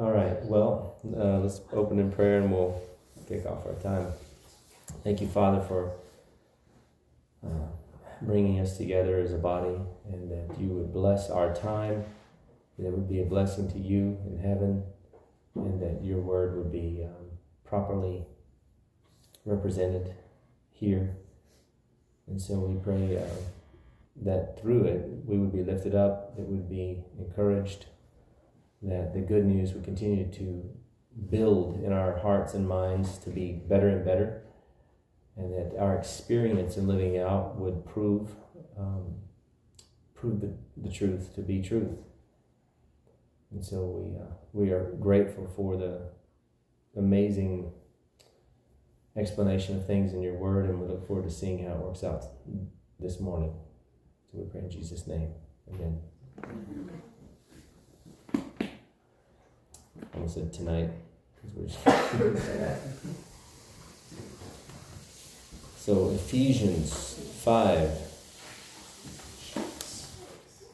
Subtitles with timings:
[0.00, 2.80] All right, well, uh, let's open in prayer and we'll
[3.26, 4.12] kick off our time.
[5.02, 5.90] Thank you, Father, for
[7.44, 7.66] uh,
[8.22, 9.80] bringing us together as a body
[10.12, 12.04] and that you would bless our time,
[12.78, 14.84] that it would be a blessing to you in heaven,
[15.56, 17.30] and that your word would be um,
[17.64, 18.24] properly
[19.44, 20.14] represented
[20.70, 21.16] here.
[22.28, 23.40] And so we pray uh,
[24.22, 27.86] that through it we would be lifted up, that we would be encouraged
[28.82, 30.68] that the good news would continue to
[31.30, 34.42] build in our hearts and minds to be better and better,
[35.36, 38.30] and that our experience in living out would prove
[38.78, 39.16] um,
[40.14, 41.98] prove the, the truth to be truth.
[43.50, 46.10] And so we uh, we are grateful for the
[46.96, 47.72] amazing
[49.16, 52.04] explanation of things in your word, and we look forward to seeing how it works
[52.04, 52.24] out
[53.00, 53.52] this morning.
[54.30, 55.32] So we pray in Jesus' name.
[55.72, 56.00] Amen.
[60.02, 60.90] I almost said tonight.
[65.76, 67.90] so Ephesians 5.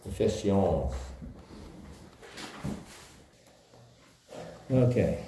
[0.07, 0.95] Ephesians.
[4.71, 5.19] Okay.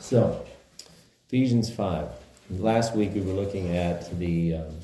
[0.00, 0.44] So,
[1.28, 2.08] Ephesians 5.
[2.50, 4.74] Last week we were looking at the, um,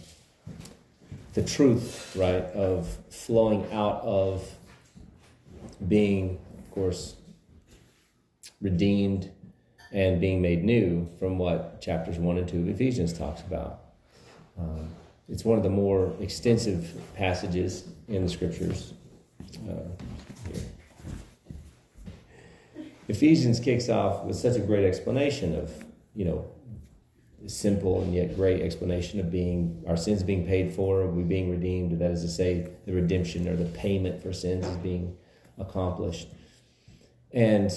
[1.35, 4.49] the truth, right, of flowing out of
[5.87, 7.17] being, of course,
[8.61, 9.31] redeemed
[9.93, 13.81] and being made new from what chapters 1 and 2 of Ephesians talks about.
[14.59, 14.89] Um,
[15.29, 18.95] it's one of the more extensive passages in the scriptures.
[19.69, 19.89] Uh,
[23.09, 25.73] Ephesians kicks off with such a great explanation of,
[26.15, 26.51] you know,
[27.47, 31.99] simple and yet great explanation of being our sins being paid for, we being redeemed.
[31.99, 35.17] That is to say, the redemption or the payment for sins is being
[35.57, 36.29] accomplished.
[37.33, 37.71] And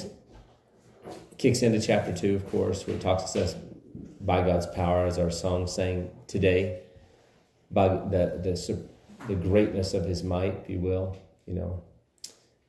[1.38, 3.56] kicks into chapter two, of course, where it talks to us
[4.20, 6.84] by God's power, as our song sang today,
[7.72, 8.88] by the, the,
[9.28, 11.84] the greatness of his might, if you will, you know,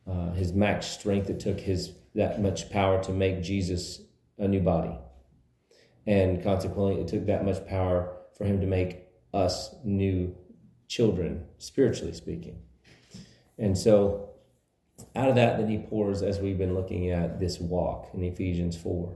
[0.06, 1.28] uh, his max strength.
[1.28, 4.00] It took his that much power to make Jesus
[4.38, 4.96] a new body.
[6.06, 10.34] And consequently, it took that much power for him to make us new
[10.88, 12.60] children, spiritually speaking.
[13.58, 14.31] And so
[15.14, 18.76] out of that, then he pours, as we've been looking at this walk in Ephesians
[18.76, 19.14] 4.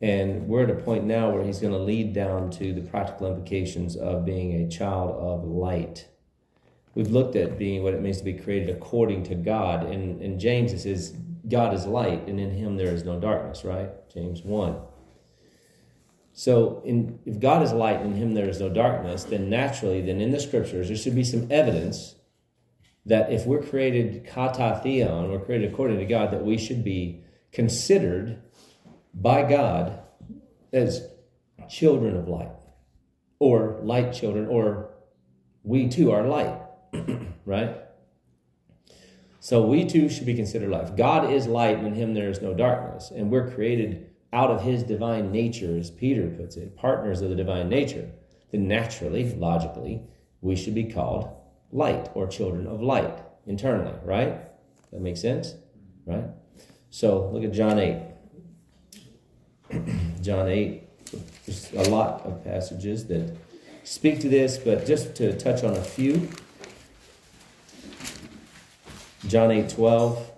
[0.00, 3.28] And we're at a point now where he's going to lead down to the practical
[3.28, 6.08] implications of being a child of light.
[6.94, 9.84] We've looked at being what it means to be created according to God.
[9.84, 11.16] And in James, it says,
[11.48, 13.90] God is light, and in him there is no darkness, right?
[14.12, 14.76] James 1.
[16.32, 20.00] So, in, if God is light and in him there is no darkness, then naturally,
[20.00, 22.16] then in the scriptures, there should be some evidence
[23.06, 27.22] that if we're created kata theon, we're created according to God, that we should be
[27.52, 28.40] considered
[29.12, 30.00] by God
[30.72, 31.06] as
[31.68, 32.50] children of light,
[33.38, 34.90] or light children, or
[35.62, 36.60] we too are light,
[37.44, 37.76] right?
[39.40, 40.96] So we too should be considered light.
[40.96, 43.10] God is light, and in him there is no darkness.
[43.14, 47.36] And we're created out of his divine nature, as Peter puts it, partners of the
[47.36, 48.10] divine nature.
[48.50, 50.02] Then naturally, logically,
[50.40, 51.28] we should be called
[51.74, 54.38] light or children of light internally, right?
[54.92, 55.54] That makes sense,
[56.06, 56.24] right?
[56.90, 58.00] So look at John 8.
[60.22, 60.82] John 8,
[61.44, 63.36] there's a lot of passages that
[63.82, 66.28] speak to this, but just to touch on a few.
[69.26, 70.30] John 8 12.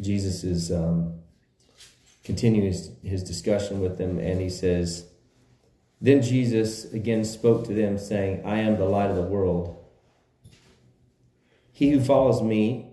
[0.00, 1.20] Jesus is um,
[2.24, 5.06] continuing his, his discussion with them, and he says,
[6.00, 9.82] then Jesus again spoke to them, saying, I am the light of the world.
[11.72, 12.86] He who follows me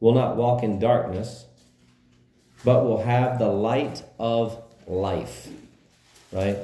[0.00, 1.46] will not walk in darkness,
[2.64, 5.48] but will have the light of life.
[6.32, 6.58] Right?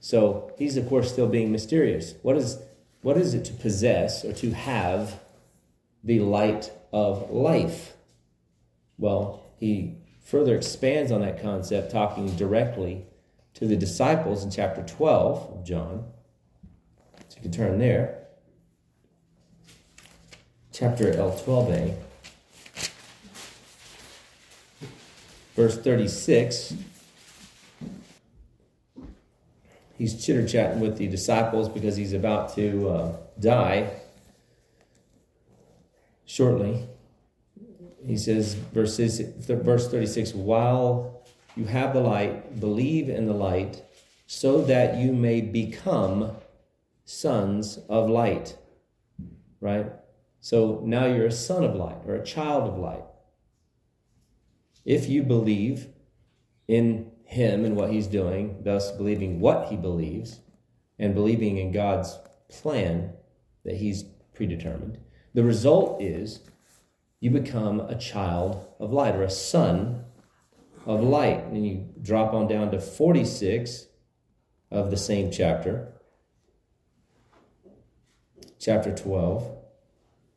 [0.00, 2.14] So he's, of course, still being mysterious.
[2.22, 2.58] What is,
[3.00, 5.18] what is it to possess or to have
[6.02, 7.94] the light of life?
[8.98, 13.06] Well, he further expands on that concept, talking directly
[13.54, 16.04] to the disciples in chapter 12 of John.
[17.28, 18.26] So you can turn there.
[20.72, 21.94] Chapter L12a.
[25.54, 26.74] Verse 36.
[29.96, 33.90] He's chitter chatting with the disciples because he's about to uh, die
[36.26, 36.88] shortly.
[38.04, 41.23] He says, verse 36, while
[41.56, 43.82] you have the light, believe in the light,
[44.26, 46.32] so that you may become
[47.04, 48.56] sons of light.
[49.60, 49.86] Right?
[50.40, 53.04] So now you're a son of light or a child of light.
[54.84, 55.88] If you believe
[56.68, 60.40] in him and what he's doing, thus believing what he believes,
[60.98, 62.18] and believing in God's
[62.48, 63.12] plan
[63.64, 64.04] that he's
[64.34, 64.98] predetermined,
[65.32, 66.40] the result is
[67.20, 70.04] you become a child of light or a son
[70.86, 71.44] of light.
[71.44, 73.86] And you drop on down to 46
[74.70, 75.92] of the same chapter,
[78.58, 79.50] chapter 12.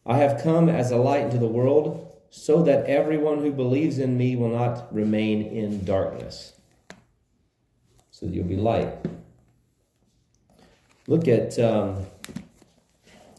[0.06, 4.18] I have come as a light into the world so that everyone who believes in
[4.18, 6.54] me will not remain in darkness.
[8.12, 8.94] So that you'll be light.
[11.08, 12.06] Look at um,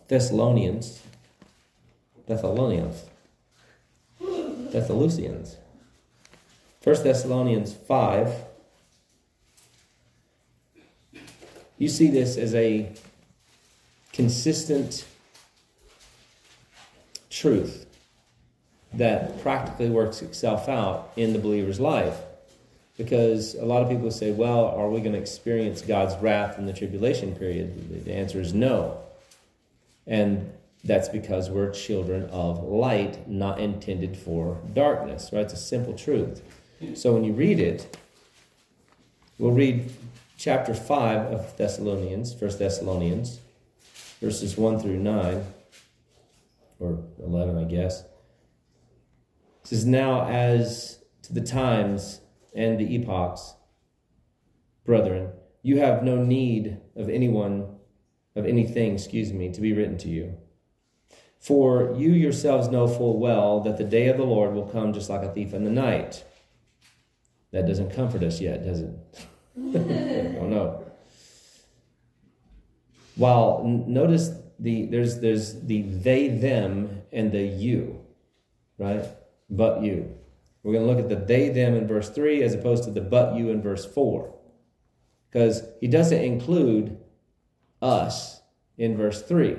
[0.09, 1.03] Thessalonians.
[2.27, 3.05] Thessalonians.
[4.19, 5.57] Thessalonians.
[6.85, 8.33] 1 Thessalonians 5.
[11.77, 12.93] You see this as a
[14.13, 15.05] consistent
[17.31, 17.87] truth
[18.93, 22.17] that practically works itself out in the believer's life.
[22.97, 26.67] Because a lot of people say, well, are we going to experience God's wrath in
[26.67, 28.05] the tribulation period?
[28.05, 28.99] The answer is no.
[30.07, 30.53] And
[30.83, 35.43] that's because we're children of light, not intended for darkness, right?
[35.43, 36.43] It's a simple truth.
[36.95, 37.97] So when you read it,
[39.39, 39.91] we'll read
[40.37, 43.41] chapter 5 of Thessalonians, 1 Thessalonians,
[44.21, 45.45] verses 1 through 9,
[46.79, 48.03] or 11, I guess.
[48.03, 48.09] It
[49.65, 52.21] says, Now as to the times
[52.55, 53.55] and the epochs,
[54.85, 55.33] brethren,
[55.63, 57.77] you have no need of anyone,
[58.37, 60.37] of anything, excuse me, to be written to you.
[61.41, 65.11] For you yourselves know full well that the day of the Lord will come just
[65.11, 66.25] like a thief in the night.
[67.53, 68.91] That doesn't comfort us yet, does it?
[69.57, 70.85] I don't know.
[73.17, 78.01] While notice the there's there's the they them and the you,
[78.79, 79.05] right?
[79.51, 80.15] But you.
[80.63, 83.01] We're going to look at the they them in verse 3 as opposed to the
[83.01, 84.35] but you in verse 4.
[85.31, 86.99] Because he doesn't include
[87.81, 88.43] us
[88.77, 89.57] in verse 3.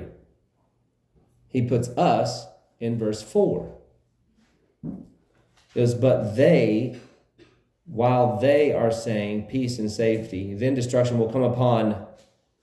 [1.48, 2.46] He puts us
[2.78, 3.76] in verse 4.
[4.84, 7.00] It was, but they
[7.90, 12.06] while they are saying peace and safety, then destruction will come upon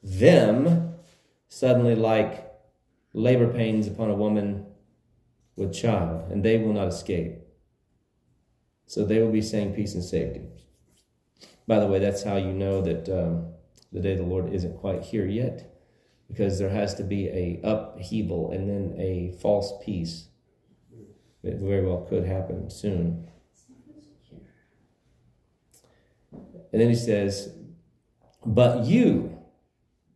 [0.01, 0.93] them
[1.49, 2.49] suddenly like
[3.11, 4.65] labor pains upon a woman
[5.57, 7.35] with child, and they will not escape.
[8.85, 10.43] So they will be saying peace and safety.
[11.67, 13.53] By the way, that's how you know that um,
[13.91, 15.75] the day of the Lord isn't quite here yet,
[16.29, 20.29] because there has to be a upheaval and then a false peace.
[21.43, 23.27] It very well could happen soon.
[26.71, 27.53] And then he says,
[28.45, 29.37] But you,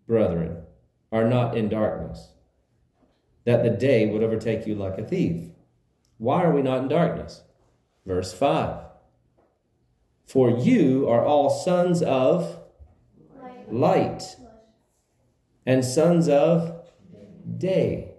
[0.08, 0.64] brethren,
[1.12, 2.34] are not in darkness,
[3.46, 5.50] that the day would overtake you like a thief.
[6.18, 7.42] Why are we not in darkness?
[8.06, 8.78] Verse 5
[10.26, 12.60] For you are all sons of
[13.70, 14.36] light
[15.66, 16.86] and sons of
[17.58, 18.12] day.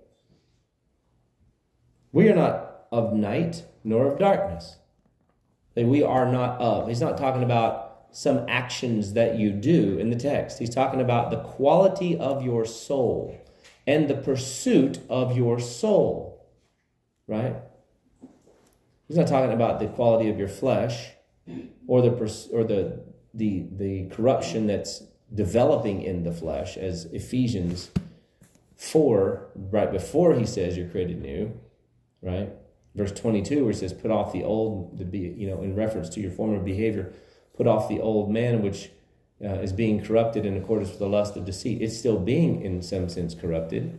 [2.12, 4.76] We are not of night nor of darkness.
[5.74, 6.88] That we are not of.
[6.88, 10.58] He's not talking about some actions that you do in the text.
[10.58, 13.38] He's talking about the quality of your soul
[13.86, 16.46] and the pursuit of your soul,
[17.26, 17.56] right?
[19.08, 21.10] He's not talking about the quality of your flesh
[21.86, 22.10] or the
[22.52, 23.02] or the
[23.34, 25.02] the the corruption that's
[25.34, 27.90] developing in the flesh as Ephesians
[28.76, 31.58] 4 right before he says you're created new,
[32.20, 32.50] right?
[32.94, 36.10] Verse 22 where he says put off the old the be you know in reference
[36.10, 37.12] to your former behavior
[37.56, 38.90] put off the old man, which
[39.44, 41.82] uh, is being corrupted in accordance with the lust of deceit.
[41.82, 43.98] It's still being, in some sense, corrupted.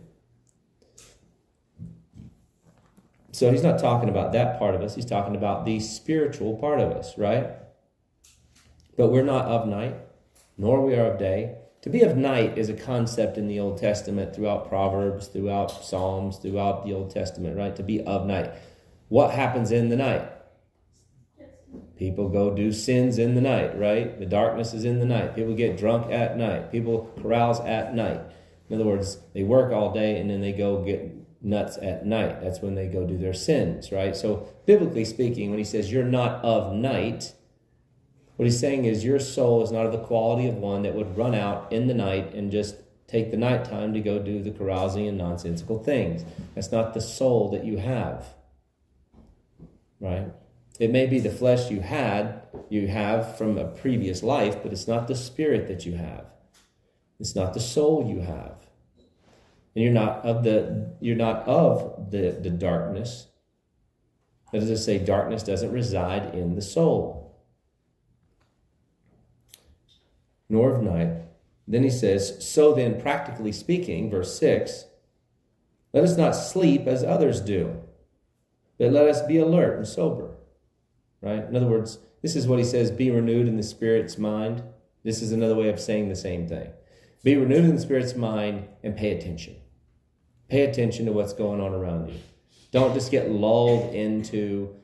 [3.32, 4.94] So he's not talking about that part of us.
[4.94, 7.50] He's talking about the spiritual part of us, right?
[8.96, 9.96] But we're not of night,
[10.56, 11.56] nor we are of day.
[11.82, 16.38] To be of night is a concept in the Old Testament, throughout Proverbs, throughout Psalms,
[16.38, 17.74] throughout the Old Testament, right?
[17.76, 18.52] To be of night.
[19.08, 20.30] What happens in the night?
[21.98, 24.18] People go do sins in the night, right?
[24.18, 25.36] The darkness is in the night.
[25.36, 26.72] People get drunk at night.
[26.72, 28.20] People carouse at night.
[28.68, 32.40] In other words, they work all day and then they go get nuts at night.
[32.42, 34.16] That's when they go do their sins, right?
[34.16, 37.34] So, biblically speaking, when he says you're not of night,
[38.36, 41.16] what he's saying is your soul is not of the quality of one that would
[41.16, 45.06] run out in the night and just take the nighttime to go do the carousing
[45.06, 46.24] and nonsensical things.
[46.54, 48.26] That's not the soul that you have,
[50.00, 50.32] right?
[50.78, 54.88] It may be the flesh you had, you have from a previous life, but it's
[54.88, 56.26] not the spirit that you have.
[57.20, 58.66] It's not the soul you have.
[59.74, 63.28] And you're not of the you're not of the, the darkness.
[64.52, 67.36] That is to say, darkness doesn't reside in the soul.
[70.48, 71.22] Nor of night.
[71.66, 74.84] Then he says, So then, practically speaking, verse 6,
[75.92, 77.80] let us not sleep as others do,
[78.78, 80.33] but let us be alert and sober.
[81.24, 81.42] Right?
[81.42, 84.62] In other words, this is what he says be renewed in the Spirit's mind.
[85.04, 86.68] This is another way of saying the same thing.
[87.22, 89.56] Be renewed in the Spirit's mind and pay attention.
[90.48, 92.20] Pay attention to what's going on around you.
[92.72, 94.74] Don't just get lulled into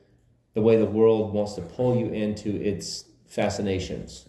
[0.55, 4.27] the way the world wants to pull you into its fascinations.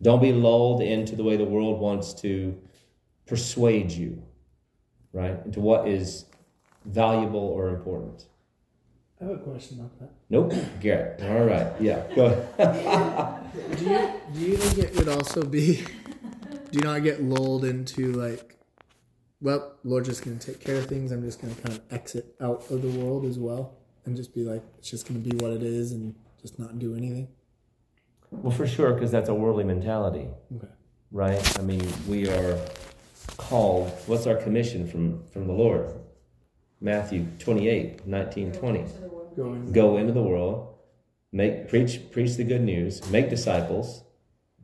[0.00, 2.56] Don't be lulled into the way the world wants to
[3.26, 4.22] persuade you,
[5.12, 6.26] right, into what is
[6.84, 8.26] valuable or important.
[9.22, 10.10] I have a question about that.
[10.30, 11.22] Nope, Garrett.
[11.22, 13.38] All right, yeah, go ahead.
[13.78, 15.84] do you do you think it would also be?
[16.70, 18.56] Do you not get lulled into like,
[19.40, 21.12] well, Lord's just gonna take care of things.
[21.12, 24.42] I'm just gonna kind of exit out of the world as well, and just be
[24.42, 27.28] like, it's just gonna be what it is, and just not do anything.
[28.32, 30.26] Well, for sure, because that's a worldly mentality,
[30.56, 30.72] Okay.
[31.12, 31.58] right?
[31.60, 32.58] I mean, we are
[33.36, 33.90] called.
[34.06, 35.92] What's our commission from from the Lord?
[36.82, 38.84] Matthew 28, 19, 20.
[39.72, 40.74] Go into the world,
[41.30, 44.02] make preach preach the good news, make disciples,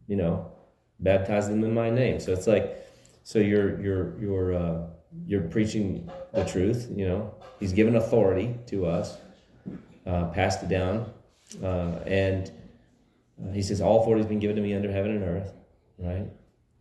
[0.09, 0.51] you know,
[0.99, 2.19] baptize them in my name.
[2.19, 2.77] So it's like,
[3.23, 4.87] so you're you're you're uh,
[5.27, 6.89] you're preaching the truth.
[6.95, 9.17] You know, He's given authority to us,
[10.05, 11.11] uh, passed it down,
[11.63, 12.51] uh, and
[13.43, 15.53] uh, He says all authority has been given to me under heaven and earth.
[15.99, 16.27] Right.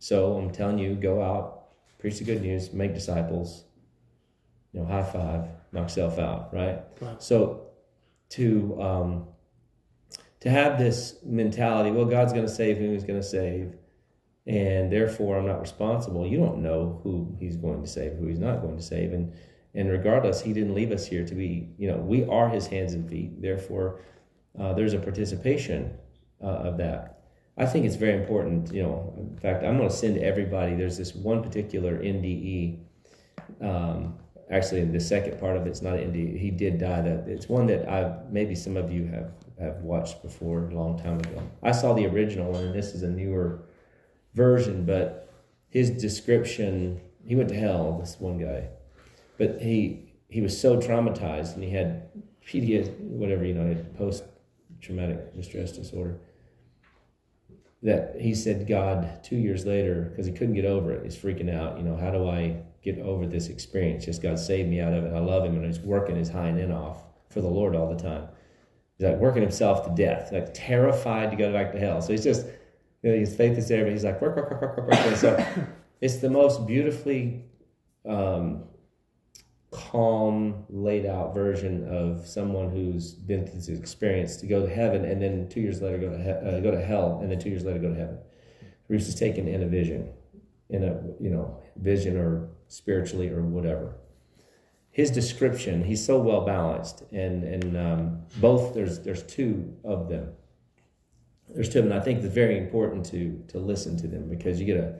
[0.00, 1.68] So I'm telling you, go out,
[1.98, 3.64] preach the good news, make disciples.
[4.72, 6.52] You know, high five, knock yourself out.
[6.52, 6.80] Right.
[7.00, 7.16] Wow.
[7.18, 7.68] So
[8.30, 9.26] to um,
[10.40, 13.74] to have this mentality, well, God's going to save who He's going to save,
[14.46, 16.26] and therefore I'm not responsible.
[16.26, 19.32] You don't know who He's going to save, who He's not going to save, and
[19.74, 21.70] and regardless, He didn't leave us here to be.
[21.78, 23.40] You know, we are His hands and feet.
[23.40, 24.00] Therefore,
[24.58, 25.94] uh, there's a participation
[26.42, 27.18] uh, of that.
[27.56, 28.72] I think it's very important.
[28.72, 30.74] You know, in fact, I'm going to send everybody.
[30.74, 32.78] There's this one particular NDE.
[33.60, 34.18] Um,
[34.50, 36.38] actually the second part of it's not NDE.
[36.38, 37.02] He did die.
[37.02, 40.98] That it's one that I maybe some of you have have watched before a long
[40.98, 41.42] time ago.
[41.62, 43.60] I saw the original one, and this is a newer
[44.34, 44.84] version.
[44.84, 45.32] But
[45.70, 47.98] his description, he went to hell.
[47.98, 48.68] This one guy,
[49.36, 52.08] but he he was so traumatized, and he had
[52.46, 54.24] PTSD, whatever you know, post
[54.80, 56.18] traumatic distress disorder.
[57.82, 61.54] That he said, God, two years later, because he couldn't get over it, he's freaking
[61.54, 61.78] out.
[61.78, 64.04] You know, how do I get over this experience.
[64.04, 65.12] Just God saved me out of it.
[65.12, 68.02] I love him, and he's working his hind end off for the Lord all the
[68.02, 68.28] time.
[68.96, 72.00] He's like working himself to death, like terrified to go back to hell.
[72.00, 72.46] So he's just,
[73.02, 75.00] you know, his faith is there, but he's like work, work, work, work, work, work.
[75.06, 75.46] And so
[76.00, 77.44] it's the most beautifully
[78.08, 78.64] um,
[79.70, 85.04] calm, laid out version of someone who's been through this experience to go to heaven,
[85.04, 87.50] and then two years later go to he- uh, go to hell, and then two
[87.50, 88.18] years later go to heaven.
[88.88, 90.10] Reese is taken in a vision,
[90.70, 93.96] in a you know vision or spiritually or whatever.
[94.90, 100.32] His description, he's so well balanced, and and um, both there's there's two of them.
[101.54, 101.96] There's two of them.
[101.96, 104.96] I think it's very important to to listen to them because you get a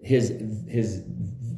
[0.00, 1.04] his his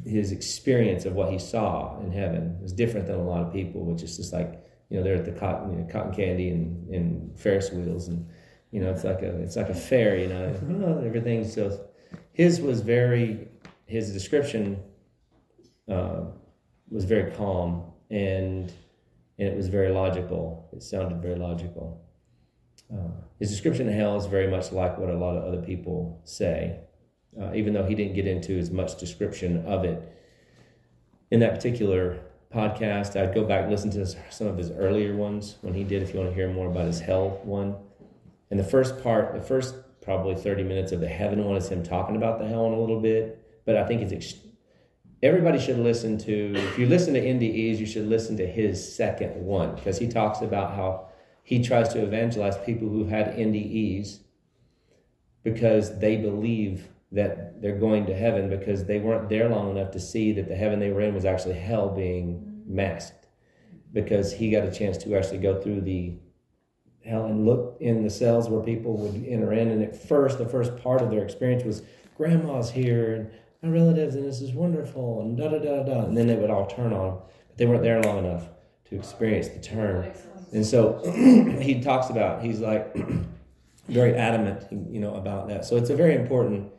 [0.05, 3.85] his experience of what he saw in heaven is different than a lot of people,
[3.85, 6.89] which is just like you know they're at the cotton you know, cotton candy and,
[6.93, 8.27] and Ferris wheels and
[8.71, 11.87] you know it's like a it's like a fair you know everything's so
[12.33, 13.47] his was very
[13.85, 14.81] his description
[15.91, 16.21] uh,
[16.89, 18.71] was very calm and
[19.39, 20.69] and it was very logical.
[20.71, 22.03] It sounded very logical.
[22.93, 26.21] Uh, his description of hell is very much like what a lot of other people
[26.25, 26.79] say,
[27.41, 29.99] uh, even though he didn't get into as much description of it
[31.31, 32.19] in that particular
[32.53, 33.19] podcast.
[33.19, 36.03] I'd go back and listen to some of his earlier ones when he did.
[36.03, 37.75] If you want to hear more about his hell one,
[38.51, 41.83] and the first part, the first probably thirty minutes of the heaven one is him
[41.83, 43.39] talking about the hell in a little bit.
[43.65, 44.50] But I think it's ex-
[45.23, 49.35] everybody should listen to if you listen to NDEs, you should listen to his second
[49.45, 51.07] one because he talks about how
[51.43, 54.19] he tries to evangelize people who've had NDEs
[55.43, 59.99] because they believe that they're going to heaven because they weren't there long enough to
[59.99, 63.27] see that the heaven they were in was actually hell being masked
[63.91, 66.13] because he got a chance to actually go through the
[67.03, 69.69] hell and look in the cells where people would enter in.
[69.69, 71.81] And at first the first part of their experience was
[72.15, 76.17] grandma's here and my relatives and this is wonderful and da da da da and
[76.17, 78.49] then they would all turn on but they weren't there long enough
[78.85, 80.11] to experience the turn
[80.53, 81.01] and so
[81.61, 82.95] he talks about he's like
[83.87, 86.71] very adamant you know about that so it's a very important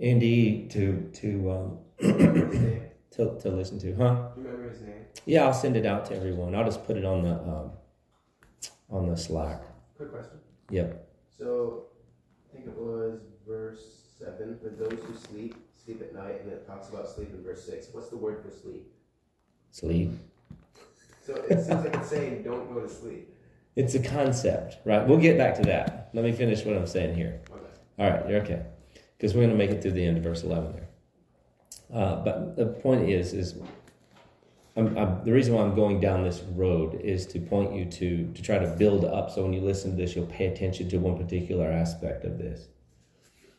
[0.00, 1.78] NDE to to um,
[3.10, 4.28] to, to listen to, huh?
[4.34, 5.04] Do you remember his name?
[5.26, 6.54] Yeah, I'll send it out to everyone.
[6.54, 7.70] I'll just put it on the um,
[8.88, 9.62] on the Slack.
[9.96, 10.38] Quick question.
[10.70, 11.08] Yep.
[11.36, 11.86] So,
[12.48, 14.58] I think it was verse 7.
[14.60, 15.56] For those who sleep,
[15.88, 17.88] sleep at night, and it talks about sleep in verse 6.
[17.92, 18.86] What's the word for sleep?
[19.70, 20.12] Sleep.
[21.24, 23.34] So, it seems like it's saying don't go to sleep.
[23.74, 25.06] It's a concept, right?
[25.06, 26.10] We'll get back to that.
[26.12, 27.40] Let me finish what I'm saying here.
[27.50, 27.62] Okay.
[27.98, 28.66] All right, you're okay.
[29.16, 30.88] Because we're going to make it through the end of verse 11 there.
[31.90, 33.54] Uh, but the point is, is
[34.76, 38.30] I'm, I'm, the reason why I'm going down this road is to point you to
[38.34, 39.30] to try to build up.
[39.30, 42.68] So when you listen to this, you'll pay attention to one particular aspect of this.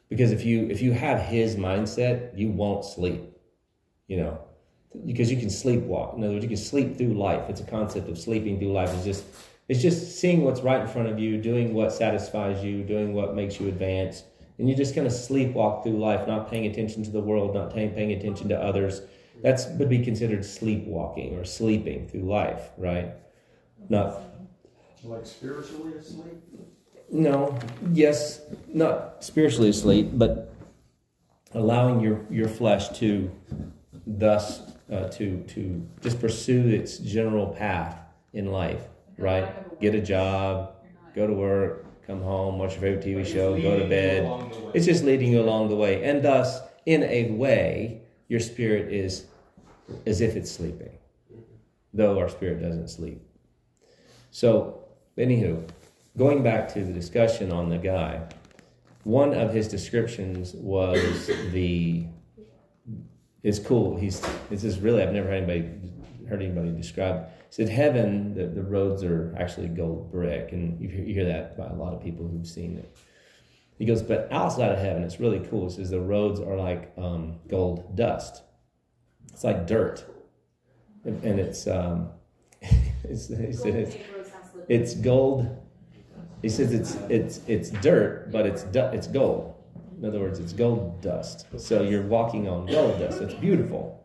[0.10, 3.22] Because if you if you have his mindset, you won't sleep.
[4.08, 4.40] You know,
[5.06, 6.18] because you can sleepwalk.
[6.18, 7.48] In other words, you can sleep through life.
[7.50, 8.92] It's a concept of sleeping through life.
[8.94, 9.24] It's just
[9.68, 13.36] it's just seeing what's right in front of you, doing what satisfies you, doing what
[13.36, 14.24] makes you advance,
[14.58, 17.72] and you're just kind of sleepwalk through life, not paying attention to the world, not
[17.74, 19.02] paying, paying attention to others.
[19.44, 23.14] That's would be considered sleepwalking or sleeping through life, right?
[23.90, 24.22] Not
[25.04, 26.44] Like spiritually asleep?
[27.12, 27.58] no,
[27.94, 28.42] yes,
[28.74, 30.54] not spiritually asleep, but
[31.54, 33.32] allowing your your flesh to
[34.06, 34.62] thus
[34.92, 38.00] uh, to to just pursue its general path
[38.34, 38.82] in life,
[39.18, 39.80] right?
[39.80, 40.74] Get a job,
[41.16, 44.52] go to work, come home, watch your favorite TV show, go to bed.
[44.74, 49.26] It's just leading you along the way, and thus, in a way, your spirit is
[50.06, 50.92] as if it's sleeping,
[51.94, 53.22] though our spirit doesn't sleep.
[54.32, 54.86] So,
[55.18, 55.68] anywho,
[56.18, 58.28] going back to the discussion on the guy,
[59.04, 62.06] one of his descriptions was the.
[63.44, 63.98] It's cool.
[63.98, 64.22] He's.
[64.52, 65.02] It's just really.
[65.02, 65.92] I've never heard anybody
[66.28, 67.28] heard anybody describe.
[67.50, 68.34] He said heaven.
[68.34, 71.74] The, the roads are actually gold brick, and you hear, you hear that by a
[71.74, 72.96] lot of people who've seen it.
[73.78, 75.70] He goes, but outside of heaven, it's really cool.
[75.70, 78.44] He says the roads are like um, gold dust.
[79.32, 80.04] It's like dirt,
[81.06, 82.10] and, and it's um,
[82.62, 83.96] it's, he said it's,
[84.68, 85.59] it's gold.
[86.42, 89.56] He says it's it's it's dirt, but it's du- it's gold.
[89.98, 91.46] In other words, it's gold dust.
[91.58, 93.22] So you're walking on gold dust.
[93.22, 94.00] It's beautiful.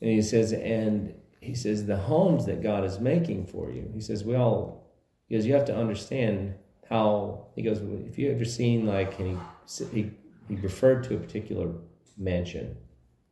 [0.00, 3.88] And he says, and he says the homes that God is making for you.
[3.94, 4.90] He says we all
[5.28, 6.54] because you have to understand
[6.90, 7.80] how he goes.
[8.08, 10.10] If you ever seen like, and he he
[10.48, 11.70] he referred to a particular
[12.16, 12.76] mansion,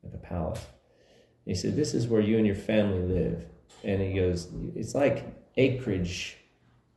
[0.02, 0.64] like a palace.
[1.44, 3.44] He said, This is where you and your family live.
[3.84, 6.38] And he goes, It's like acreage,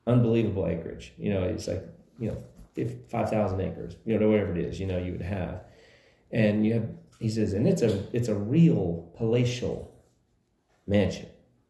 [0.08, 1.14] unbelievable acreage.
[1.18, 1.84] You know, it's like,
[2.20, 5.64] you know, 5,000 acres, you know, whatever it is, you know, you would have.
[6.32, 6.90] And you have,
[7.20, 9.94] he says, and it's a, it's a real palatial
[10.88, 11.28] mansion.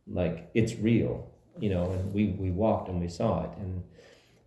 [0.08, 3.52] Like, it's real, you know, and we, we walked and we saw it.
[3.58, 3.84] And,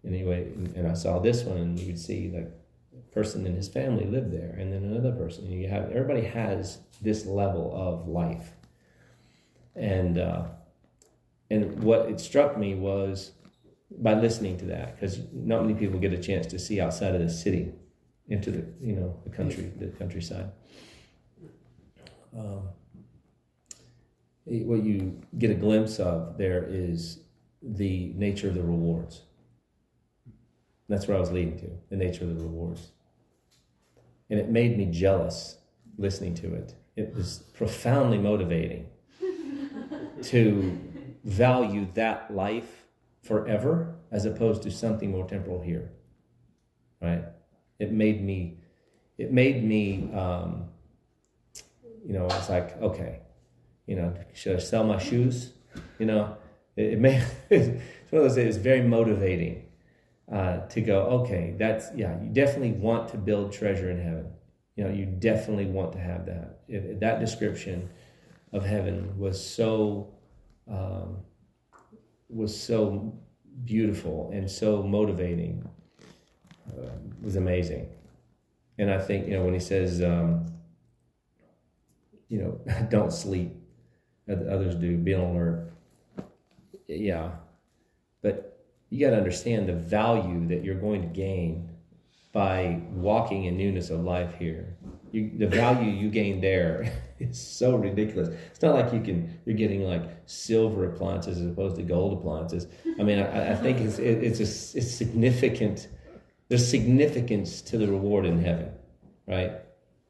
[0.06, 2.50] anyway, and I saw this one, and you would see like
[2.96, 5.46] a person and his family lived there, and then another person.
[5.46, 8.52] And you have everybody has this level of life,
[9.74, 10.44] and uh,
[11.50, 13.32] and what it struck me was
[13.90, 17.20] by listening to that because not many people get a chance to see outside of
[17.20, 17.72] the city
[18.28, 20.50] into the you know the country the countryside.
[22.36, 22.68] Um,
[24.44, 27.20] what you get a glimpse of there is
[27.62, 29.22] the nature of the rewards.
[30.88, 32.92] That's where I was leading to the nature of the rewards.
[34.30, 35.58] And it made me jealous
[35.98, 36.74] listening to it.
[36.96, 38.86] It was profoundly motivating
[40.22, 40.78] to
[41.24, 42.87] value that life
[43.28, 45.92] forever as opposed to something more temporal here.
[47.00, 47.24] Right?
[47.78, 48.58] It made me,
[49.18, 50.70] it made me, um,
[52.04, 53.20] you know, it's like, okay,
[53.86, 55.52] you know, should I sell my shoes?
[55.98, 56.36] You know,
[56.74, 57.68] it, it made, it's
[58.10, 59.66] one of those, it's very motivating
[60.32, 64.26] uh, to go, okay, that's, yeah, you definitely want to build treasure in heaven.
[64.74, 66.60] You know, you definitely want to have that.
[66.66, 67.90] If, that description
[68.52, 70.14] of heaven was so,
[70.70, 71.18] um,
[72.28, 73.18] was so
[73.64, 75.68] beautiful and so motivating.
[76.68, 76.90] Uh,
[77.22, 77.88] was amazing.
[78.78, 80.46] And I think, you know, when he says, um,
[82.28, 83.52] you know, don't sleep,
[84.28, 85.72] others do, be on alert.
[86.86, 87.30] Yeah.
[88.22, 91.70] But you got to understand the value that you're going to gain
[92.32, 94.76] by walking in newness of life here.
[95.12, 98.28] You, the value you gain there is so ridiculous.
[98.50, 102.66] It's not like you can you're getting like silver appliances as opposed to gold appliances.
[102.98, 105.88] I mean, I, I think it's it, it's a, it's significant.
[106.48, 108.70] There's significance to the reward in heaven,
[109.26, 109.52] right?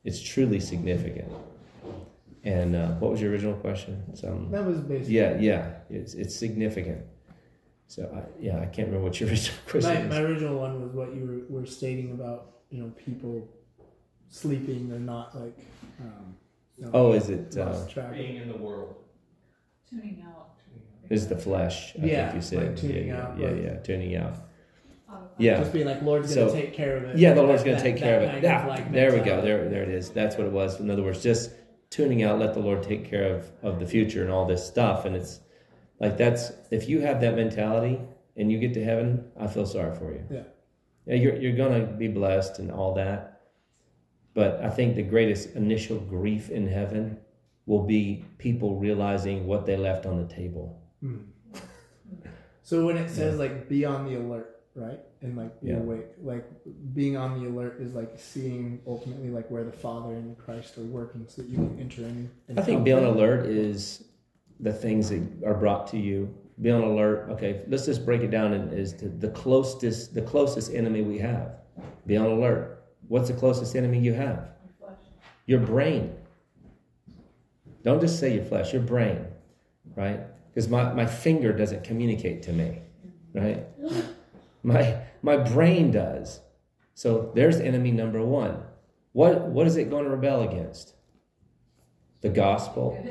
[0.05, 1.33] It's truly significant.
[2.45, 4.03] And uh, what was your original question?
[4.51, 5.15] That was basically.
[5.17, 7.05] yeah, yeah, it's it's significant.
[7.89, 10.93] So I, yeah, I can't remember what your original question My, my original one was
[10.93, 13.49] what you were, were stating about you know people
[14.29, 15.59] sleeping or not like
[16.01, 16.37] um,
[16.79, 17.57] No, Oh, is it?
[17.57, 17.85] Uh.
[18.13, 18.95] Being in the world.
[19.89, 20.51] Tuning out.
[21.11, 21.95] is the flesh?
[22.01, 22.67] I Yeah, think you said.
[22.67, 24.35] like tuning yeah, out, Yeah, like- yeah, tuning out.
[25.39, 25.59] Yeah.
[25.61, 27.17] Just being like, Lord's gonna take care of it.
[27.19, 28.31] Yeah, the Lord's going to take that- care of it.
[28.33, 29.41] kind Yeah, like there we go.
[29.41, 30.11] There, there it is.
[30.11, 30.81] That's what it was.
[30.81, 31.53] In other words, just
[31.91, 35.05] tuning out, let the Lord take care of of the future and all this stuff.
[35.07, 35.41] And it's
[36.01, 38.01] like that's if you have that mentality
[38.37, 40.25] and you get to heaven, I feel sorry for you.
[40.29, 40.43] Yeah.
[41.07, 43.38] Yeah, you're you're going to be blessed and all that.
[44.39, 47.19] But I think the greatest initial grief in heaven
[47.67, 50.81] will be people realizing what they left on the table.
[51.01, 51.23] Hmm.
[52.63, 55.01] So when it says like be on the alert, right?
[55.23, 55.79] And like be Yeah.
[55.79, 56.47] awake, like
[56.95, 60.83] being on the alert is like seeing ultimately like where the Father and Christ are
[60.83, 62.31] working so that you can enter in.
[62.51, 64.05] I think help be on alert is
[64.61, 66.33] the things that are brought to you.
[66.63, 67.29] Be on alert.
[67.31, 71.19] Okay, let's just break it down and is to the closest the closest enemy we
[71.19, 71.57] have.
[72.07, 72.78] Be on alert.
[73.09, 74.51] What's the closest enemy you have?
[75.47, 76.15] Your brain.
[77.83, 79.27] Don't just say your flesh, your brain,
[79.97, 80.21] right?
[80.49, 82.81] Because my, my finger doesn't communicate to me,
[83.35, 83.67] right?
[84.63, 86.41] My my brain does.
[86.95, 88.63] So there's enemy number one.
[89.13, 90.95] What what is it going to rebel against?
[92.21, 93.03] The gospel.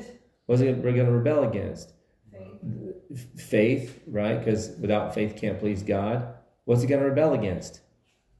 [0.45, 1.93] What's it going to rebel against?
[2.31, 3.41] Faith.
[3.41, 4.37] Faith, right?
[4.37, 6.35] Because without faith can't please God.
[6.65, 7.81] What's it going to rebel against?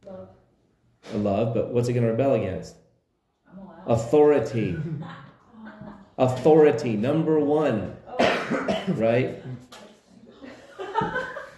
[0.06, 0.30] Love.
[1.14, 2.76] A love, but what's it going to rebel against?
[3.86, 4.76] Authority.
[6.18, 9.42] Authority, number one, Oh, right?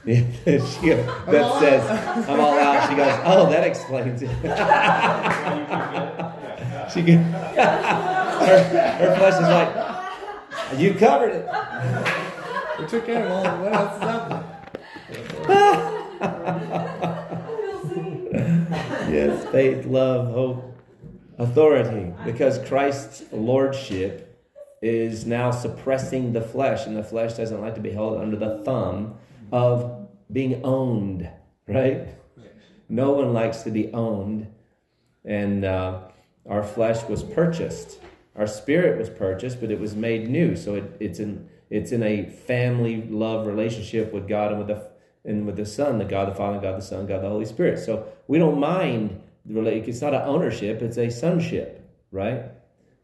[0.06, 1.84] Yeah, she goes, Beth says,
[2.28, 2.90] I'm all out.
[2.90, 4.30] She goes, oh, that explains it.
[6.92, 7.20] she goes,
[8.48, 8.60] her,
[8.98, 9.42] her flesh is
[10.72, 11.46] like, you covered it.
[12.80, 13.44] We took care of all.
[13.62, 14.44] What else is out there?
[19.12, 20.78] Yes, faith, love, hope,
[21.38, 22.14] authority.
[22.26, 24.26] Because Christ's lordship
[24.82, 28.60] is now suppressing the flesh, and the flesh doesn't like to be held under the
[28.64, 29.16] thumb
[29.52, 31.30] of being owned,
[31.68, 32.08] right?
[32.88, 34.48] No one likes to be owned.
[35.26, 36.00] And uh,
[36.48, 38.00] our flesh was purchased.
[38.36, 40.56] Our spirit was purchased, but it was made new.
[40.56, 44.90] So it, it's in it's in a family love relationship with God and with the
[45.30, 47.80] and with the Son, the God the Father, God the Son, God the Holy Spirit.
[47.80, 52.46] So we don't mind It's not an ownership; it's a sonship, right?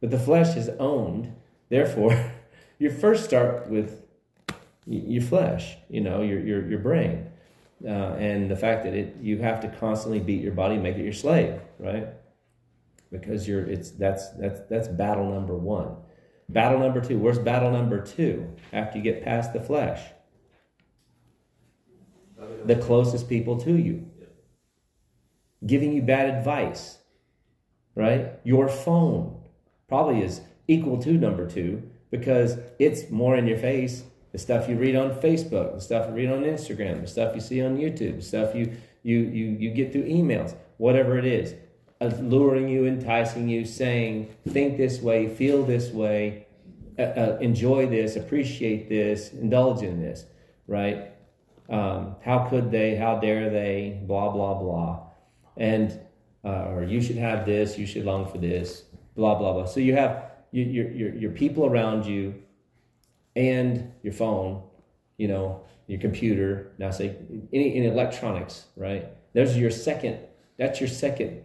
[0.02, 1.34] But the flesh is owned.
[1.70, 2.34] Therefore,
[2.80, 4.02] you first start with
[4.86, 7.28] your flesh, you know, your your your brain,
[7.86, 11.04] uh, and the fact that it you have to constantly beat your body, make it
[11.04, 12.08] your slave, right?
[13.12, 15.96] Because you're it's that's that's that's battle number one.
[16.50, 17.18] Battle number two.
[17.18, 20.02] Where's battle number two after you get past the flesh?
[22.66, 24.10] The closest people to you.
[25.66, 27.00] Giving you bad advice,
[27.96, 28.34] right?
[28.44, 29.42] Your phone
[29.88, 34.04] probably is equal to number two because it's more in your face.
[34.32, 37.42] The stuff you read on Facebook, the stuff you read on Instagram, the stuff you
[37.42, 41.56] see on YouTube, the stuff you you you you get through emails, whatever it is,
[42.02, 46.48] alluring you, enticing you, saying, think this way, feel this way,
[46.98, 50.26] uh, uh, enjoy this, appreciate this, indulge in this,
[50.68, 51.12] right?
[51.70, 52.96] Um, how could they?
[52.96, 54.00] How dare they?
[54.06, 55.00] Blah blah blah,
[55.58, 56.00] and
[56.44, 58.84] uh, or you should have this, you should long for this,
[59.16, 59.66] blah blah blah.
[59.66, 62.36] So you have your your your, people around you,
[63.36, 64.62] and your phone,
[65.18, 66.72] you know, your computer.
[66.78, 67.16] Now say
[67.52, 69.08] any in electronics, right?
[69.34, 70.20] There's your second.
[70.58, 71.44] That's your second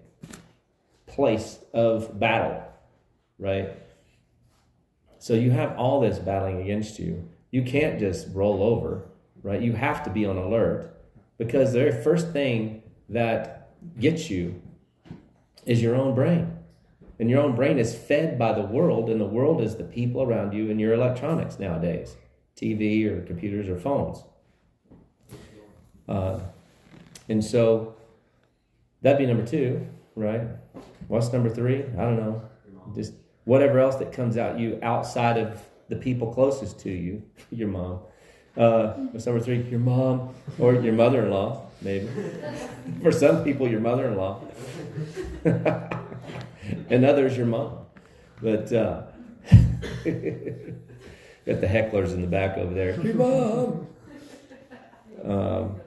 [1.06, 2.62] place of battle,
[3.38, 3.70] right?
[5.18, 7.28] So you have all this battling against you.
[7.50, 9.09] You can't just roll over,
[9.42, 9.60] right?
[9.60, 10.94] You have to be on alert
[11.38, 14.60] because the very first thing that gets you
[15.66, 16.56] is your own brain.
[17.18, 20.22] And your own brain is fed by the world, and the world is the people
[20.22, 22.16] around you and your electronics nowadays
[22.56, 24.24] TV or computers or phones.
[26.08, 26.40] Uh,
[27.28, 27.94] and so
[29.02, 30.42] that'd be number two, right?
[31.08, 31.84] What's number three?
[31.98, 32.42] I don't know.
[32.94, 37.68] Just whatever else that comes out you outside of the people closest to you, your
[37.68, 38.00] mom.
[38.56, 39.62] Uh, what's number three?
[39.62, 42.08] Your mom or your mother-in-law, maybe.
[43.02, 44.40] For some people, your mother-in-law,
[45.44, 47.78] and others, your mom.
[48.42, 49.02] But uh,
[49.50, 53.00] got the hecklers in the back over there.
[53.00, 53.86] Your mom.
[55.24, 55.80] Um,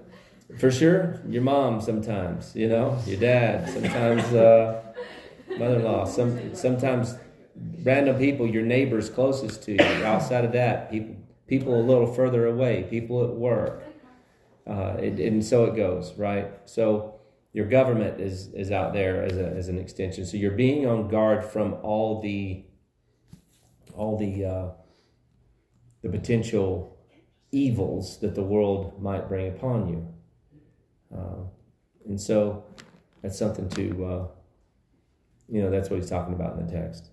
[0.60, 4.82] for sure, your mom sometimes, you know, your dad, sometimes uh,
[5.58, 7.15] mother-in-law, some sometimes
[7.84, 10.06] random people, your neighbors closest to you.
[10.06, 11.15] Outside of that, people
[11.48, 13.84] people a little further away, people at work,
[14.68, 16.52] uh, it, and so it goes, right?
[16.66, 17.20] So
[17.52, 20.26] your government is is out there as a, as an extension.
[20.26, 22.64] So you're being on guard from all the
[23.96, 24.70] all the uh,
[26.02, 26.98] the potential
[27.52, 30.08] evils that the world might bring upon you.
[31.16, 31.44] Uh,
[32.06, 32.66] and so
[33.22, 34.28] that's something to, uh,
[35.48, 37.12] you know, that's what he's talking about in the text.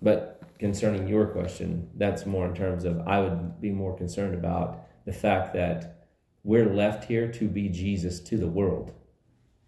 [0.00, 4.86] But concerning your question, that's more in terms of I would be more concerned about
[5.04, 6.06] the fact that
[6.42, 8.92] we're left here to be Jesus to the world,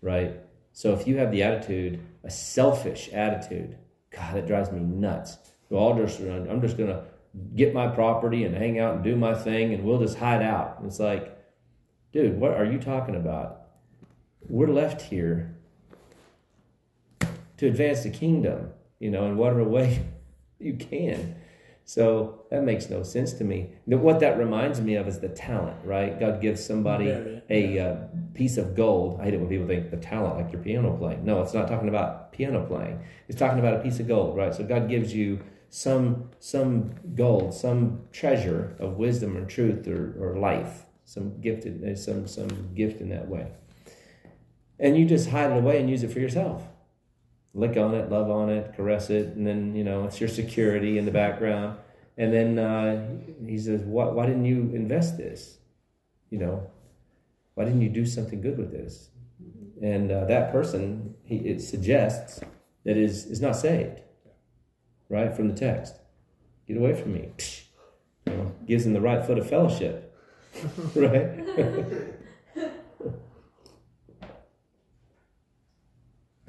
[0.00, 0.40] right?
[0.72, 3.78] So if you have the attitude, a selfish attitude,
[4.10, 5.38] God, that drives me nuts.
[5.68, 7.04] So I'll just, I'm just gonna
[7.54, 10.78] get my property and hang out and do my thing, and we'll just hide out.
[10.84, 11.36] It's like,
[12.12, 13.62] dude, what are you talking about?
[14.48, 15.56] We're left here
[17.56, 20.06] to advance the kingdom, you know, in whatever way
[20.58, 21.36] you can.
[21.88, 23.70] So that makes no sense to me.
[23.86, 26.18] What that reminds me of is the talent, right?
[26.18, 27.10] God gives somebody
[27.48, 27.96] a uh,
[28.34, 29.20] piece of gold.
[29.20, 31.24] I hate it when people think the talent like your piano playing.
[31.24, 33.04] No, it's not talking about piano playing.
[33.28, 34.52] It's talking about a piece of gold, right?
[34.52, 35.40] So God gives you
[35.70, 42.26] some some gold, some treasure of wisdom or truth or, or life, some gifted, some
[42.26, 43.46] some gift in that way,
[44.80, 46.62] and you just hide it away and use it for yourself
[47.56, 50.98] lick on it, love on it, caress it, and then you know it's your security
[50.98, 51.78] in the background.
[52.18, 53.08] And then uh,
[53.44, 54.14] he says, "What?
[54.14, 55.58] Why didn't you invest this?
[56.30, 56.70] You know,
[57.54, 59.08] why didn't you do something good with this?"
[59.82, 62.40] And uh, that person, he, it suggests
[62.84, 64.00] that is is not saved,
[65.08, 65.94] right from the text.
[66.68, 67.30] Get away from me.
[68.28, 70.12] You know, gives him the right foot of fellowship,
[70.96, 71.30] right?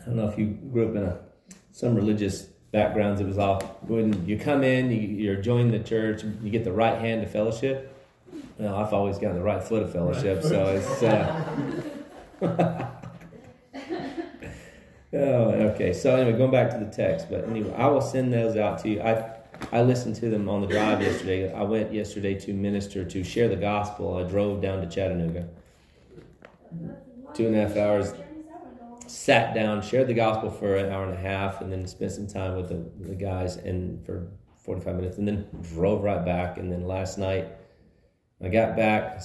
[0.07, 1.19] I don't know if you grew up in a
[1.73, 3.19] some religious backgrounds.
[3.19, 6.71] It was all when you come in, you, you're joining the church, you get the
[6.71, 7.93] right hand of fellowship.
[8.57, 11.03] Well, I've always gotten the right foot of fellowship, so it's.
[11.03, 11.43] Uh,
[15.13, 15.91] oh, okay.
[15.91, 18.89] So anyway, going back to the text, but anyway, I will send those out to
[18.89, 19.01] you.
[19.01, 19.33] I
[19.73, 21.51] I listened to them on the drive yesterday.
[21.51, 24.15] I went yesterday to minister to share the gospel.
[24.15, 25.49] I drove down to Chattanooga,
[27.33, 28.13] two and a half hours
[29.07, 32.27] sat down, shared the gospel for an hour and a half, and then spent some
[32.27, 34.27] time with the, the guys and for
[34.63, 36.57] 45 minutes, and then drove right back.
[36.57, 37.47] And then last night,
[38.43, 39.21] I got back,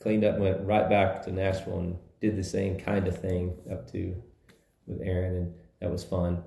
[0.00, 3.90] cleaned up, went right back to Nashville, and did the same kind of thing up
[3.92, 4.14] to
[4.86, 6.42] with Aaron, and that was fun.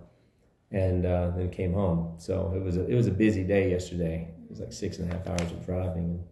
[0.72, 2.16] And uh, then came home.
[2.18, 4.34] So it was a, it was a busy day yesterday.
[4.44, 6.24] It was like six and a half hours of driving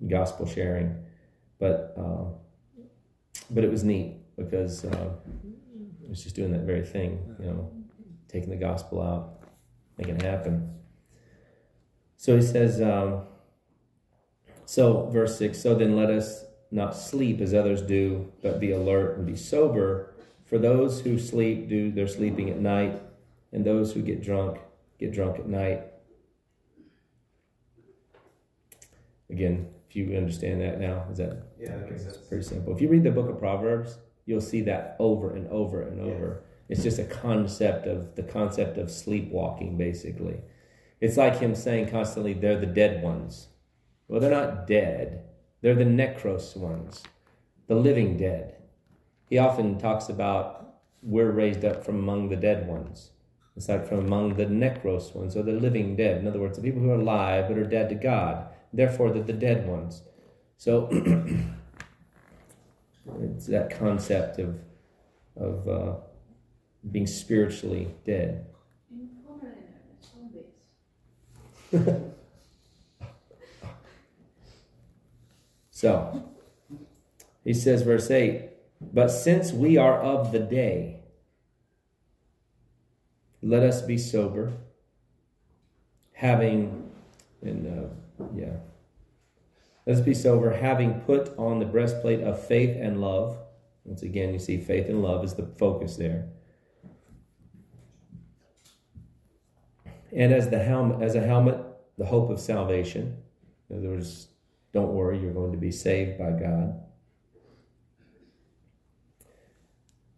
[0.00, 0.96] and gospel sharing,
[1.58, 2.24] but uh,
[3.50, 5.10] but it was neat because uh,
[6.10, 7.72] it's just doing that very thing, you know,
[8.28, 9.42] taking the gospel out,
[9.98, 10.70] making it happen.
[12.16, 13.22] So he says, um,
[14.64, 19.16] so verse 6 So then let us not sleep as others do, but be alert
[19.16, 20.14] and be sober.
[20.44, 23.00] For those who sleep do their sleeping at night,
[23.52, 24.58] and those who get drunk
[24.98, 25.82] get drunk at night.
[29.30, 32.16] Again, if you understand that now, is that Yeah, that makes sense.
[32.16, 32.74] pretty simple?
[32.74, 36.42] If you read the book of Proverbs, you'll see that over and over and over.
[36.68, 40.36] It's just a concept of the concept of sleepwalking, basically.
[41.00, 43.48] It's like him saying constantly, they're the dead ones.
[44.06, 45.24] Well, they're not dead,
[45.62, 47.02] they're the necros ones,
[47.68, 48.56] the living dead.
[49.30, 53.12] He often talks about we're raised up from among the dead ones.
[53.56, 56.20] It's like from among the necros ones, or the living dead.
[56.20, 58.46] In other words, the people who are alive but are dead to God.
[58.74, 60.02] Therefore, they're the dead ones.
[60.58, 60.90] So
[63.22, 64.58] It's that concept of
[65.36, 65.94] of uh,
[66.90, 68.46] being spiritually dead.
[75.70, 76.24] so
[77.44, 78.48] he says, verse 8,
[78.80, 81.00] but since we are of the day,
[83.42, 84.52] let us be sober,
[86.12, 86.90] having,
[87.42, 87.88] and uh,
[88.34, 88.56] yeah,
[89.88, 93.38] Let's be sober, having put on the breastplate of faith and love.
[93.84, 96.28] Once again, you see faith and love is the focus there.
[100.14, 101.64] And as the helmet, as a helmet,
[101.96, 103.16] the hope of salvation.
[103.70, 104.28] In other words,
[104.74, 106.82] don't worry, you're going to be saved by God.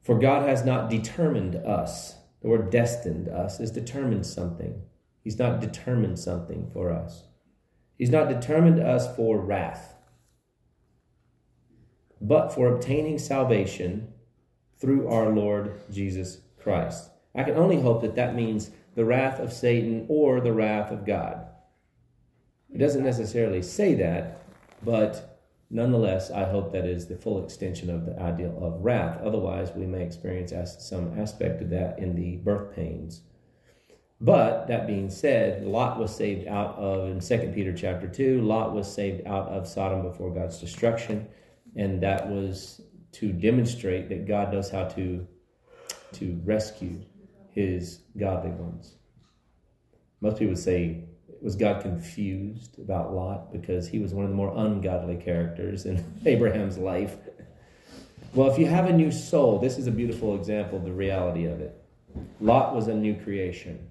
[0.03, 2.17] For God has not determined us.
[2.43, 4.83] The word destined us is determined something.
[5.23, 7.29] He's not determined something for us.
[8.01, 9.95] He's not determined us for wrath,
[12.19, 14.15] but for obtaining salvation
[14.81, 17.11] through our Lord Jesus Christ.
[17.35, 21.05] I can only hope that that means the wrath of Satan or the wrath of
[21.05, 21.45] God.
[22.73, 24.45] It doesn't necessarily say that,
[24.83, 29.21] but nonetheless, I hope that is the full extension of the ideal of wrath.
[29.23, 33.21] Otherwise, we may experience some aspect of that in the birth pains
[34.21, 38.75] But that being said, Lot was saved out of in 2 Peter chapter 2, Lot
[38.75, 41.27] was saved out of Sodom before God's destruction.
[41.75, 45.27] And that was to demonstrate that God knows how to,
[46.13, 47.01] to rescue
[47.53, 48.97] his godly ones.
[50.21, 51.05] Most people would say,
[51.41, 56.05] was God confused about Lot because he was one of the more ungodly characters in
[56.27, 57.17] Abraham's life?
[58.35, 61.47] Well, if you have a new soul, this is a beautiful example of the reality
[61.47, 61.83] of it.
[62.39, 63.87] Lot was a new creation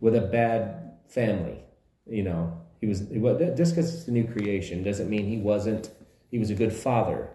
[0.00, 1.60] with a bad family.
[2.06, 5.90] You know, he was, just because it's a new creation doesn't mean he wasn't,
[6.30, 7.28] he was a good father.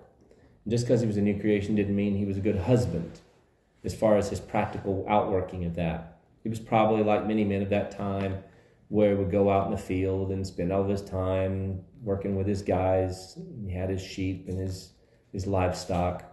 [0.68, 3.20] Just because he was a new creation didn't mean he was a good husband
[3.84, 6.22] as far as his practical outworking of that.
[6.42, 8.44] He was probably like many men of that time
[8.88, 12.36] where he would go out in the field and spend all of his time working
[12.36, 13.38] with his guys.
[13.66, 14.92] He had his sheep and his,
[15.32, 16.24] his livestock.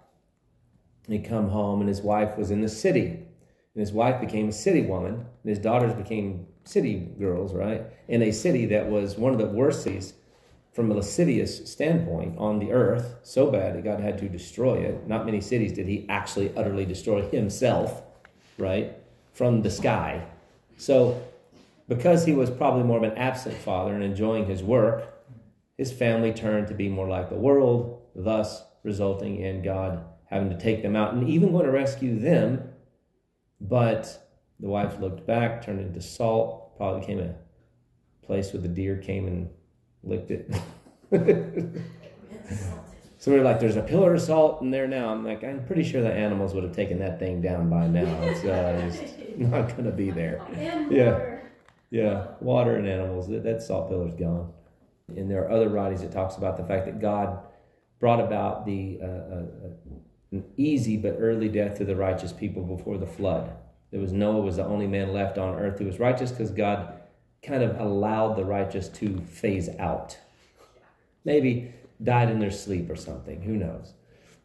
[1.08, 3.26] He'd come home and his wife was in the city.
[3.80, 7.86] And his wife became a city woman, and his daughters became city girls, right?
[8.08, 10.12] In a city that was one of the worst cities
[10.74, 15.08] from a lascivious standpoint on the earth, so bad that God had to destroy it.
[15.08, 18.02] Not many cities did he actually utterly destroy himself,
[18.58, 18.98] right?
[19.32, 20.26] From the sky.
[20.76, 21.18] So,
[21.88, 25.24] because he was probably more of an absent father and enjoying his work,
[25.78, 30.58] his family turned to be more like the world, thus resulting in God having to
[30.58, 32.69] take them out and even going to rescue them.
[33.60, 34.26] But
[34.58, 37.34] the wife looked back, turned into salt, probably became a
[38.26, 39.50] place where the deer came and
[40.02, 40.50] licked it.
[43.18, 45.10] so we are like, there's a pillar of salt in there now.
[45.10, 48.22] I'm like, I'm pretty sure the animals would have taken that thing down by now.
[48.24, 50.40] It's, uh, it's not going to be there.
[50.52, 51.10] And Yeah.
[51.12, 51.36] water.
[51.90, 53.28] Yeah, water and animals.
[53.28, 54.52] That, that salt pillar's gone.
[55.16, 57.40] And there are other writings that talks about the fact that God
[57.98, 59.68] brought about the uh, uh, uh,
[60.32, 63.50] an easy but early death to the righteous people before the flood.
[63.90, 67.00] There was Noah was the only man left on earth who was righteous because God
[67.42, 70.16] kind of allowed the righteous to phase out.
[71.24, 73.42] Maybe died in their sleep or something.
[73.42, 73.94] Who knows?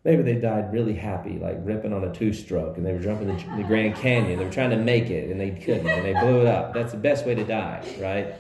[0.04, 3.28] Maybe they died really happy, like ripping on a two stroke, and they were jumping
[3.28, 4.38] the, the Grand Canyon.
[4.38, 6.74] They were trying to make it, and they couldn't, and they blew it up.
[6.74, 8.36] That's the best way to die, right?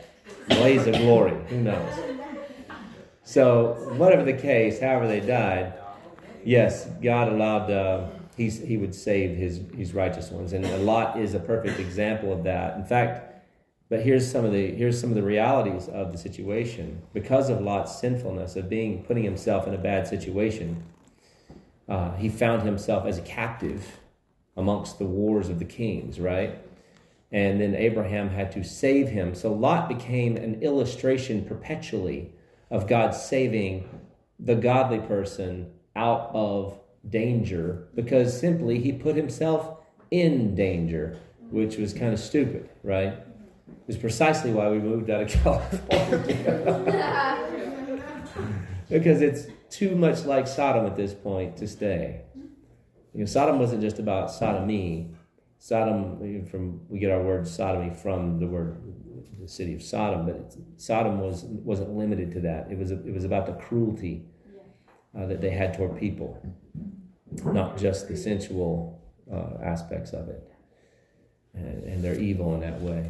[0.48, 1.36] Blaze of glory.
[1.48, 1.92] Who knows?
[3.24, 5.74] So, whatever the case, however they died,
[6.46, 7.72] yes, God allowed.
[7.72, 11.80] Uh, he's, he would save his his righteous ones, and a Lot is a perfect
[11.80, 12.78] example of that.
[12.78, 13.36] In fact,
[13.90, 17.62] but here's some of the here's some of the realities of the situation because of
[17.62, 20.84] Lot's sinfulness of being putting himself in a bad situation.
[21.88, 24.00] Uh, he found himself as a captive
[24.58, 26.58] amongst the wars of the kings, right?
[27.32, 29.36] And then Abraham had to save him.
[29.36, 32.32] So Lot became an illustration perpetually
[32.72, 33.88] of God saving
[34.40, 36.80] the godly person out of
[37.10, 39.78] danger because simply he put himself
[40.12, 41.18] in danger,
[41.50, 43.14] which was kind of stupid, right?
[43.14, 46.26] It was precisely why we moved out of California.
[48.90, 52.22] because it's too much like Sodom at this point to stay.
[53.14, 55.12] You know, Sodom wasn't just about sodomy.
[55.58, 58.78] Sodom, from we get our word sodomy from the word
[59.40, 62.68] the city of Sodom, but it's, Sodom was wasn't limited to that.
[62.70, 64.26] It was it was about the cruelty
[65.18, 66.42] uh, that they had toward people,
[67.46, 69.02] not just the sensual
[69.32, 70.52] uh, aspects of it,
[71.54, 73.10] and, and they're evil in that way.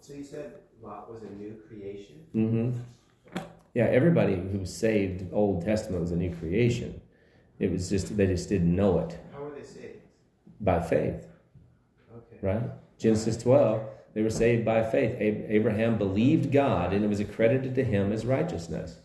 [0.00, 0.52] So you said
[0.82, 2.16] Lot was a new creation?
[2.34, 3.40] Mm-hmm.
[3.74, 7.00] Yeah, everybody who was saved Old Testament was a new creation.
[7.58, 9.98] It was just they just didn't know it How were they saved?
[10.60, 11.26] by faith,
[12.16, 12.36] Okay.
[12.42, 12.62] right?
[12.98, 15.16] Genesis 12, they were saved by faith.
[15.18, 19.00] Abraham believed God and it was accredited to him as righteousness.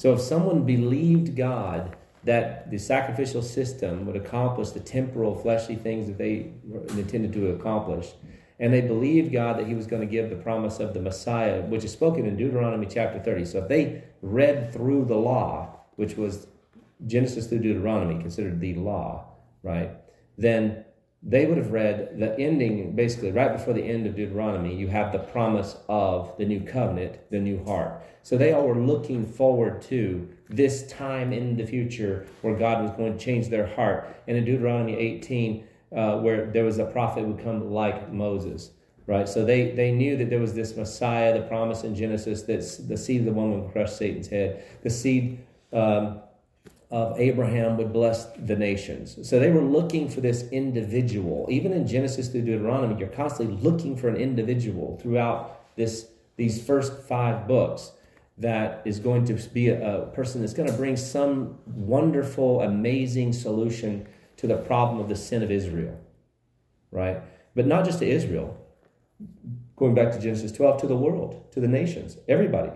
[0.00, 6.06] So if someone believed God that the sacrificial system would accomplish the temporal fleshly things
[6.06, 6.52] that they
[6.96, 8.14] intended to accomplish,
[8.58, 11.60] and they believed God that He was going to give the promise of the Messiah,
[11.60, 13.44] which is spoken in Deuteronomy chapter 30.
[13.44, 16.46] So if they read through the law, which was
[17.06, 19.26] Genesis through Deuteronomy, considered the law,
[19.62, 19.90] right?
[20.38, 20.86] Then
[21.22, 25.12] they would have read the ending, basically, right before the end of Deuteronomy, you have
[25.12, 28.02] the promise of the new covenant, the new heart.
[28.22, 32.90] So they all were looking forward to this time in the future where God was
[32.92, 34.16] going to change their heart.
[34.28, 38.70] And in Deuteronomy 18, uh, where there was a prophet would come like Moses,
[39.06, 39.28] right?
[39.28, 42.96] So they, they knew that there was this Messiah, the promise in Genesis, that the
[42.96, 44.64] seed of the woman would crush Satan's head.
[44.82, 46.20] The seed um,
[46.90, 49.16] of Abraham would bless the nations.
[49.28, 51.46] So they were looking for this individual.
[51.48, 57.02] Even in Genesis through Deuteronomy, you're constantly looking for an individual throughout this these first
[57.02, 57.92] five books
[58.38, 63.32] that is going to be a, a person that's going to bring some wonderful, amazing
[63.32, 64.06] solution
[64.38, 66.00] to the problem of the sin of Israel.
[66.90, 67.20] Right?
[67.54, 68.56] But not just to Israel,
[69.76, 72.72] going back to Genesis 12, to the world, to the nations, everybody.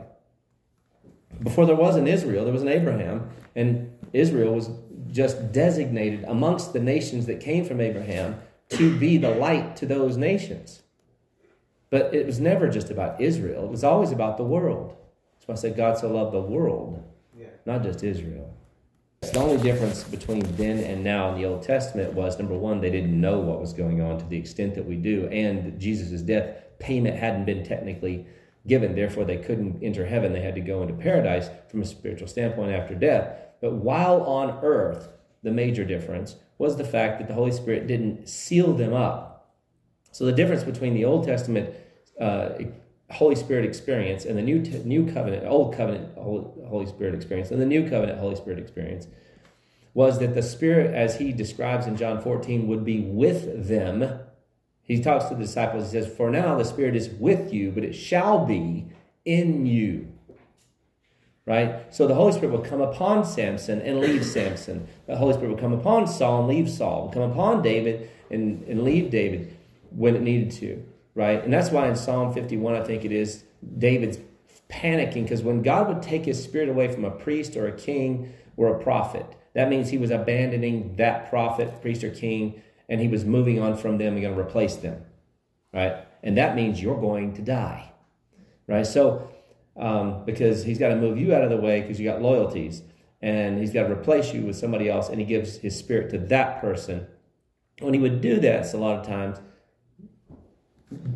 [1.43, 4.71] Before there was an Israel, there was an Abraham, and Israel was
[5.09, 8.41] just designated amongst the nations that came from Abraham
[8.71, 10.83] to be the light to those nations.
[11.91, 14.97] But it was never just about Israel, it was always about the world.
[15.35, 17.03] That's why I said God so loved the world,
[17.39, 17.47] Yeah.
[17.67, 18.55] not just Israel.
[19.21, 22.91] The only difference between then and now in the Old Testament was number one, they
[22.91, 26.57] didn't know what was going on to the extent that we do, and Jesus' death
[26.79, 28.27] payment hadn't been technically
[28.67, 28.95] given.
[28.95, 30.33] Therefore, they couldn't enter heaven.
[30.33, 33.39] They had to go into paradise from a spiritual standpoint after death.
[33.65, 35.09] But while on earth,
[35.43, 39.55] the major difference was the fact that the Holy Spirit didn't seal them up.
[40.13, 41.75] So the difference between the Old Testament
[42.21, 42.51] uh,
[43.11, 47.65] Holy Spirit experience and the New New Covenant, Old Covenant Holy Spirit experience, and the
[47.65, 49.07] New Covenant Holy Spirit experience
[49.95, 54.21] was that the Spirit, as he describes in John 14, would be with them.
[54.83, 57.83] He talks to the disciples, he says, For now the Spirit is with you, but
[57.83, 58.89] it shall be
[59.25, 60.14] in you.
[61.47, 61.95] Right?
[61.95, 64.89] So the Holy Spirit will come upon Samson and leave Samson.
[65.07, 68.63] The Holy Spirit will come upon Saul and leave Saul, will come upon David and,
[68.67, 69.55] and leave David
[69.91, 70.83] when it needed to.
[71.15, 71.45] Right?
[71.45, 73.45] And that's why in Psalm 51, I think it is,
[73.79, 74.19] David's
[74.71, 78.33] panicking because when God would take his spirit away from a priest or a king
[78.57, 83.09] or a prophet, that means he was abandoning that prophet, priest, or king, and he
[83.09, 85.03] was moving on from them and going to replace them.
[85.73, 85.97] Right?
[86.23, 87.93] And that means you're going to die.
[88.67, 88.87] Right?
[88.87, 89.31] So,
[89.77, 92.83] um, because he's got to move you out of the way because you got loyalties,
[93.21, 96.19] and he's got to replace you with somebody else, and he gives his spirit to
[96.19, 97.07] that person.
[97.81, 99.39] When he would do this a lot of times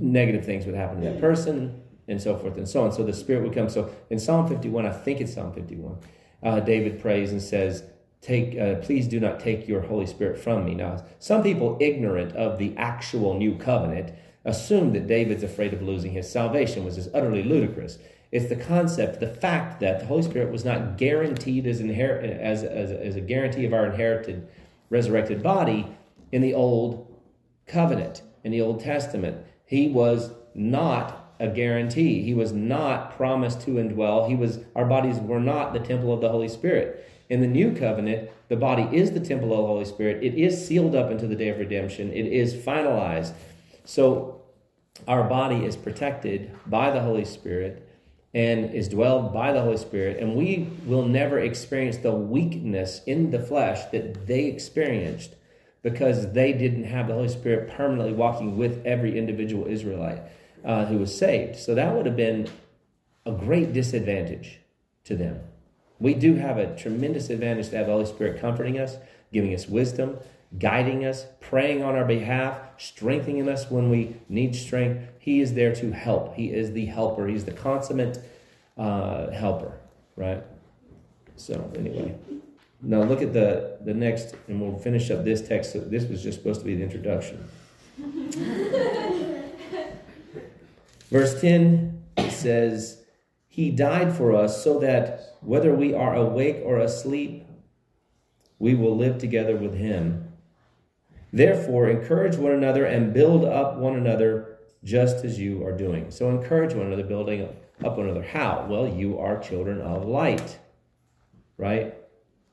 [0.00, 2.92] negative things would happen to that person, and so forth and so on.
[2.92, 3.68] So the Spirit would come.
[3.68, 5.98] So in Psalm 51, I think it's Psalm 51,
[6.42, 7.84] uh, David prays and says,
[8.20, 12.34] take uh, please do not take your holy spirit from me now some people ignorant
[12.34, 14.12] of the actual new covenant
[14.44, 17.98] assume that david's afraid of losing his salvation which is utterly ludicrous
[18.30, 22.62] it's the concept the fact that the holy spirit was not guaranteed as, inher- as,
[22.62, 24.46] as, as a guarantee of our inherited
[24.90, 25.86] resurrected body
[26.32, 27.06] in the old
[27.66, 33.72] covenant in the old testament he was not a guarantee he was not promised to
[33.72, 37.46] indwell he was our bodies were not the temple of the holy spirit in the
[37.46, 40.22] new covenant, the body is the temple of the Holy Spirit.
[40.22, 42.10] It is sealed up into the day of redemption.
[42.12, 43.32] It is finalized.
[43.84, 44.40] So
[45.06, 47.86] our body is protected by the Holy Spirit
[48.34, 50.18] and is dwelled by the Holy Spirit.
[50.18, 55.34] And we will never experience the weakness in the flesh that they experienced
[55.82, 60.20] because they didn't have the Holy Spirit permanently walking with every individual Israelite
[60.64, 61.56] uh, who was saved.
[61.56, 62.48] So that would have been
[63.24, 64.60] a great disadvantage
[65.04, 65.40] to them.
[65.98, 68.96] We do have a tremendous advantage to have the Holy Spirit comforting us,
[69.32, 70.18] giving us wisdom,
[70.56, 75.04] guiding us, praying on our behalf, strengthening us when we need strength.
[75.18, 76.34] He is there to help.
[76.34, 77.26] He is the helper.
[77.26, 78.18] He's the consummate
[78.76, 79.78] uh, helper,
[80.16, 80.42] right?
[81.36, 82.16] So anyway,
[82.80, 85.72] now look at the the next, and we'll finish up this text.
[85.72, 87.48] So this was just supposed to be the introduction.
[91.10, 93.04] Verse ten says,
[93.46, 97.46] "He died for us, so that." whether we are awake or asleep,
[98.58, 100.27] we will live together with him.
[101.32, 106.10] Therefore, encourage one another and build up one another just as you are doing.
[106.10, 107.48] So, encourage one another, building
[107.84, 108.22] up one another.
[108.22, 108.66] How?
[108.68, 110.58] Well, you are children of light,
[111.56, 111.94] right?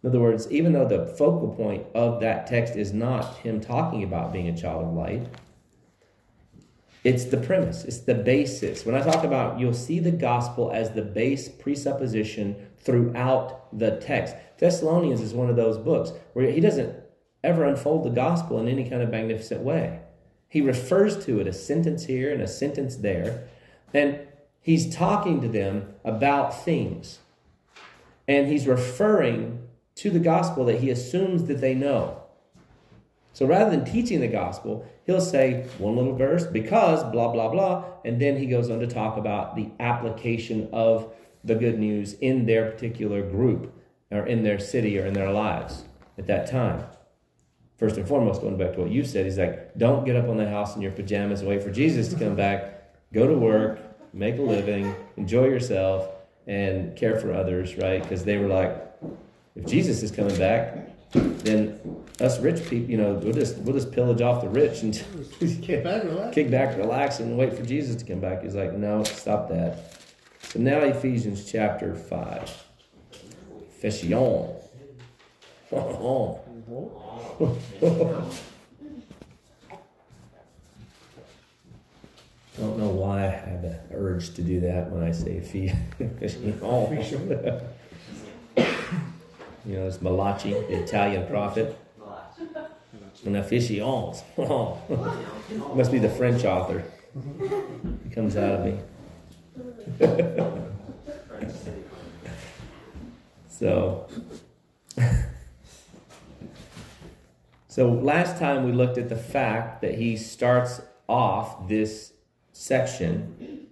[0.03, 4.03] In other words, even though the focal point of that text is not him talking
[4.03, 5.28] about being a child of light,
[7.03, 8.86] it's the premise, it's the basis.
[8.86, 14.36] When I talk about, you'll see the gospel as the base presupposition throughout the text.
[14.57, 16.95] Thessalonians is one of those books where he doesn't
[17.45, 19.99] ever unfold the gospel in any kind of magnificent way.
[20.47, 23.47] He refers to it a sentence here and a sentence there,
[23.93, 24.19] and
[24.61, 27.19] he's talking to them about things.
[28.27, 32.21] And he's referring to the gospel that he assumes that they know.
[33.33, 37.83] So rather than teaching the gospel, he'll say one little verse, because blah, blah, blah,
[38.05, 42.45] and then he goes on to talk about the application of the good news in
[42.45, 43.73] their particular group
[44.09, 45.83] or in their city or in their lives
[46.17, 46.85] at that time.
[47.78, 50.38] First and foremost, going back to what you said, he's like, don't get up on
[50.38, 52.93] the house in your pajamas and wait for Jesus to come back.
[53.13, 53.80] Go to work,
[54.13, 56.09] make a living, enjoy yourself,
[56.47, 58.01] and care for others, right?
[58.01, 58.76] Because they were like,
[59.55, 61.80] if Jesus is coming back, then
[62.19, 64.93] us rich people, you know, we'll just we'll just pillage off the rich and
[65.61, 66.36] kick back, relax.
[66.36, 68.43] kick back, relax, and wait for Jesus to come back.
[68.43, 69.93] He's like, no, stop that.
[70.41, 72.49] So now Ephesians chapter five.
[73.82, 74.13] Fashion.
[75.71, 76.36] Uh-huh.
[82.57, 86.07] Don't know why I have the urge to do that when I say fee, you
[89.75, 91.77] know, it's Malachi, the Italian prophet.
[93.25, 94.23] And officials.
[94.37, 96.83] Must be the French author.
[98.05, 98.77] It comes out of me.
[103.49, 104.07] so,
[107.76, 112.13] so last time we looked at the fact that he starts off this
[112.53, 113.67] section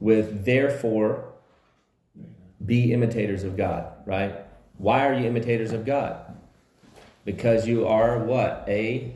[0.00, 1.34] with therefore
[2.66, 4.34] be imitators of God, right?
[4.78, 6.36] Why are you imitators of God?
[7.24, 8.64] Because you are what?
[8.66, 9.14] A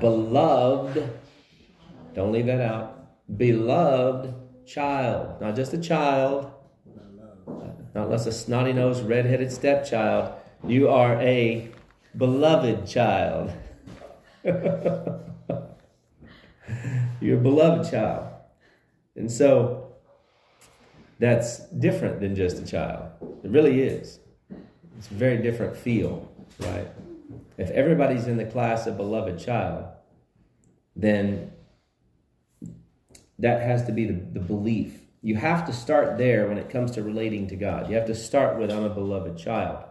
[0.00, 1.10] beloved,
[2.14, 3.08] don't leave that out,
[3.38, 4.34] beloved
[4.66, 5.40] child.
[5.40, 6.52] Not just a child,
[7.94, 10.30] not less a snotty nosed, red headed stepchild.
[10.68, 11.70] You are a
[12.16, 13.52] beloved child.
[17.20, 18.28] You're a beloved child.
[19.16, 19.92] And so
[21.18, 23.10] that's different than just a child.
[23.42, 24.20] It really is.
[24.98, 26.88] It's a very different feel, right?
[27.56, 29.86] If everybody's in the class of beloved child,
[30.96, 31.52] then
[33.38, 35.00] that has to be the, the belief.
[35.22, 37.88] You have to start there when it comes to relating to God.
[37.88, 39.84] You have to start with I'm a beloved child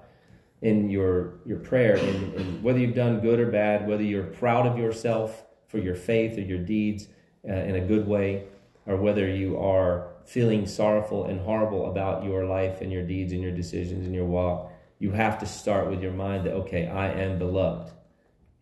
[0.63, 4.65] in your your prayer and, and whether you've done good or bad, whether you're proud
[4.65, 7.07] of yourself for your faith or your deeds
[7.47, 8.45] uh, in a good way,
[8.87, 13.41] or whether you are feeling sorrowful and horrible about your life and your deeds and
[13.41, 17.11] your decisions and your walk, you have to start with your mind that, okay, I
[17.11, 17.91] am beloved.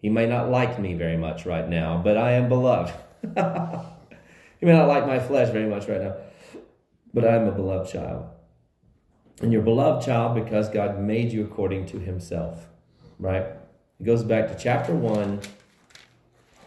[0.02, 2.92] He may not like me very much right now, but I am beloved.
[3.22, 6.16] he may not like my flesh very much right now,
[7.14, 8.26] but I am a beloved child.
[9.42, 12.68] And you're beloved child because God made you according to himself,
[13.18, 13.46] right?
[14.00, 15.42] It goes back to chapter 1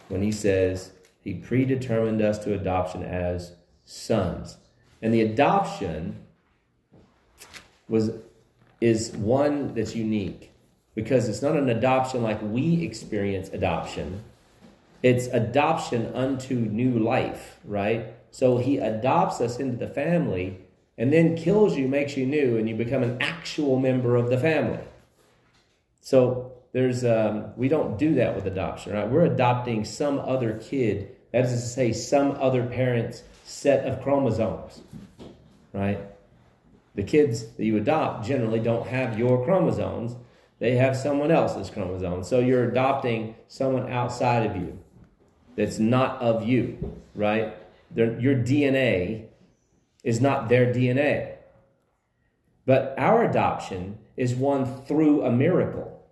[0.09, 3.53] when he says he predetermined us to adoption as
[3.85, 4.57] sons.
[5.01, 6.17] And the adoption
[7.87, 8.11] was
[8.81, 10.51] is one that's unique
[10.95, 14.21] because it's not an adoption like we experience adoption.
[15.01, 18.13] It's adoption unto new life, right?
[18.31, 20.64] So he adopts us into the family
[20.97, 24.37] and then kills you, makes you new, and you become an actual member of the
[24.37, 24.83] family.
[26.01, 29.09] So there's um, we don't do that with adoption, right?
[29.09, 31.15] We're adopting some other kid.
[31.31, 34.81] That is to say, some other parent's set of chromosomes,
[35.73, 35.99] right?
[36.95, 40.15] The kids that you adopt generally don't have your chromosomes,
[40.59, 42.27] they have someone else's chromosomes.
[42.27, 44.79] So you're adopting someone outside of you
[45.55, 47.53] that's not of you, right?
[47.95, 49.25] Your DNA
[50.05, 51.35] is not their DNA.
[52.65, 56.05] But our adoption is one through a miracle,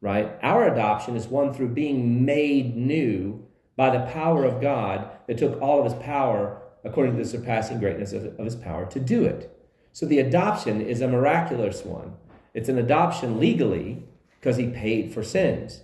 [0.00, 0.32] right?
[0.42, 3.44] Our adoption is one through being made new
[3.76, 7.78] by the power of God that took all of his power, according to the surpassing
[7.78, 9.52] greatness of, of his power, to do it.
[9.92, 12.14] So the adoption is a miraculous one.
[12.54, 14.04] It's an adoption legally
[14.40, 15.82] because he paid for sins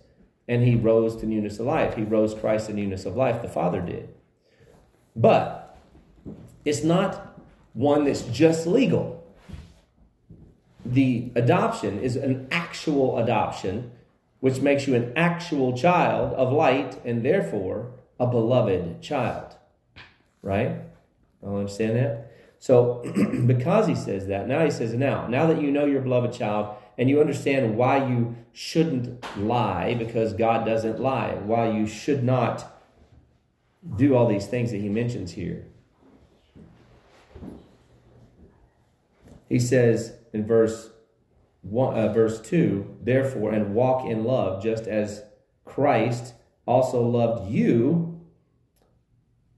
[0.48, 1.96] and he rose to newness of life.
[1.96, 4.08] He rose Christ to newness of life, the Father did.
[5.14, 5.78] But
[6.64, 7.31] it's not
[7.74, 9.24] one that's just legal.
[10.84, 13.92] The adoption is an actual adoption,
[14.40, 19.54] which makes you an actual child of light and therefore a beloved child.
[20.42, 20.80] Right?
[21.44, 22.32] I'll understand that?
[22.58, 23.02] So,
[23.46, 26.76] because he says that, now he says, now, now that you know your beloved child
[26.98, 32.80] and you understand why you shouldn't lie, because God doesn't lie, why you should not
[33.96, 35.66] do all these things that he mentions here.
[39.52, 40.92] He says in verse
[41.60, 45.24] one, uh, verse 2, therefore, and walk in love, just as
[45.66, 46.32] Christ
[46.66, 48.18] also loved you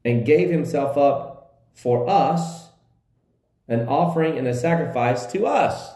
[0.04, 2.70] and gave himself up for us
[3.68, 5.90] an offering and a sacrifice to us.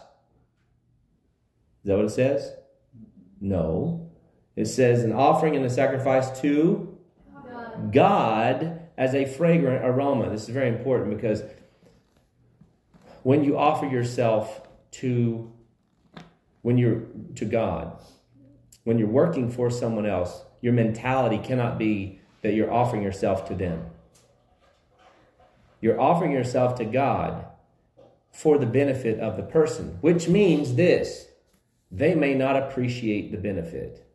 [1.83, 2.53] Is that what it says?
[3.41, 4.09] No.
[4.55, 6.97] It says an offering and a sacrifice to
[7.33, 10.29] God, God as a fragrant aroma.
[10.29, 11.43] This is very important because
[13.29, 14.59] when you offer yourself
[14.89, 15.53] to
[16.63, 17.03] when you're
[17.35, 17.95] to God,
[18.85, 23.53] when you're working for someone else, your mentality cannot be that you're offering yourself to
[23.53, 23.85] them.
[25.79, 27.45] You're offering yourself to God
[28.31, 31.27] for the benefit of the person, which means this
[31.91, 34.11] they may not appreciate the benefit,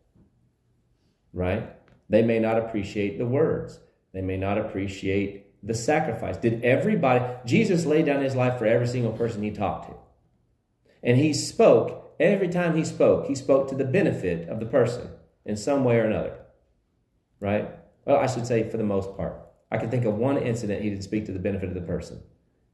[1.33, 1.71] right?
[2.11, 3.79] They may not appreciate the words,
[4.13, 6.37] they may not appreciate the sacrifice.
[6.37, 9.97] Did everybody, Jesus laid down his life for every single person he talked to.
[11.03, 15.09] And he spoke, every time he spoke, he spoke to the benefit of the person
[15.45, 16.37] in some way or another,
[17.41, 17.69] right?
[18.05, 19.41] Well, I should say for the most part.
[19.71, 22.23] I can think of one incident he didn't speak to the benefit of the person.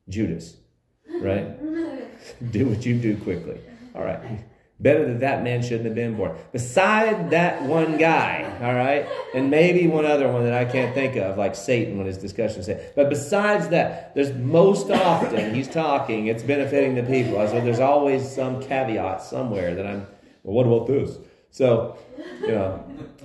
[0.09, 0.57] Judas,
[1.21, 1.59] right?
[2.51, 3.61] do what you do quickly.
[3.95, 4.21] All right.
[4.81, 6.39] Better that that man shouldn't have been born.
[6.53, 11.17] Beside that one guy, all right, and maybe one other one that I can't think
[11.17, 12.95] of, like Satan when his discussion said.
[12.97, 17.47] But besides that, there's most often he's talking, it's benefiting the people.
[17.47, 20.07] So there's always some caveat somewhere that I'm,
[20.43, 21.19] well, what about this?
[21.51, 21.99] So,
[22.41, 22.85] you know,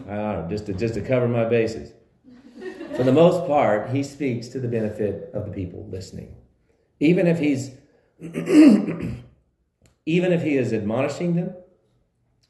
[0.10, 1.94] I don't know, just to, just to cover my bases.
[2.98, 6.36] For the most part, he speaks to the benefit of the people listening.
[7.00, 7.72] Even if he's
[10.06, 11.54] even if he is admonishing them,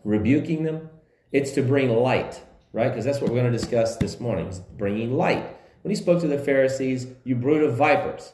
[0.03, 0.89] rebuking them,
[1.31, 2.41] it's to bring light,
[2.73, 2.89] right?
[2.89, 5.45] Because that's what we're going to discuss this morning, is bringing light.
[5.81, 8.33] When he spoke to the Pharisees, you brood of vipers.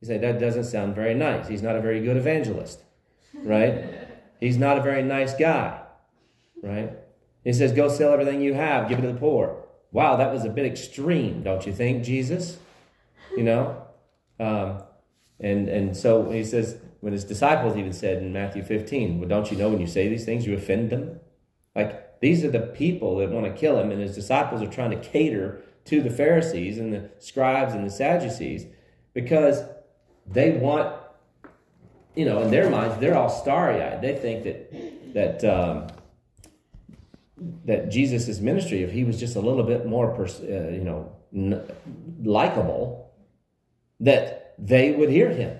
[0.00, 1.48] he said, that doesn't sound very nice.
[1.48, 2.82] He's not a very good evangelist,
[3.34, 3.84] right?
[4.40, 5.82] He's not a very nice guy,
[6.62, 6.92] right?
[7.44, 9.64] He says, go sell everything you have, give it to the poor.
[9.92, 12.58] Wow, that was a bit extreme, don't you think, Jesus?
[13.36, 13.82] You know?
[14.38, 14.82] Um,
[15.40, 19.50] and, and so he says, when his disciples even said in Matthew 15, Well, don't
[19.50, 21.20] you know when you say these things, you offend them?
[21.74, 24.90] Like, these are the people that want to kill him, and his disciples are trying
[24.90, 28.66] to cater to the Pharisees and the scribes and the Sadducees
[29.14, 29.62] because
[30.26, 30.94] they want,
[32.14, 34.02] you know, in their minds, they're all starry eyed.
[34.02, 35.86] They think that, that, um,
[37.64, 41.16] that Jesus' ministry, if he was just a little bit more, pers- uh, you know,
[41.34, 41.62] n-
[42.22, 43.12] likable,
[44.00, 45.58] that they would hear him.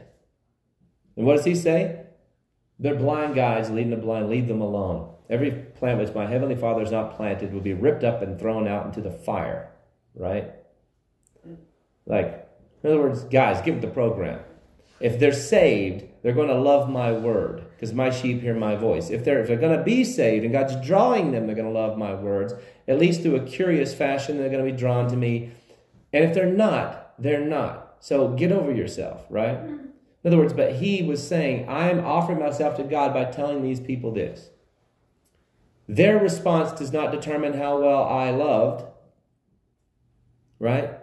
[1.20, 2.00] And what does he say?
[2.78, 5.12] They're blind guides leading the blind, leave them alone.
[5.28, 8.66] Every plant which my heavenly Father has not planted will be ripped up and thrown
[8.66, 9.70] out into the fire,
[10.14, 10.50] right?
[12.06, 12.48] Like,
[12.82, 14.40] in other words, guys, give it the program.
[14.98, 19.10] If they're saved, they're going to love my word because my sheep hear my voice.
[19.10, 21.78] If they're, if they're going to be saved and God's drawing them, they're going to
[21.78, 22.54] love my words.
[22.88, 25.52] At least through a curious fashion, they're going to be drawn to me.
[26.14, 27.96] And if they're not, they're not.
[28.00, 29.58] So get over yourself, right?
[29.58, 29.89] Mm-hmm.
[30.22, 33.80] In other words, but he was saying, I'm offering myself to God by telling these
[33.80, 34.50] people this.
[35.88, 38.84] Their response does not determine how well I loved,
[40.58, 41.00] right?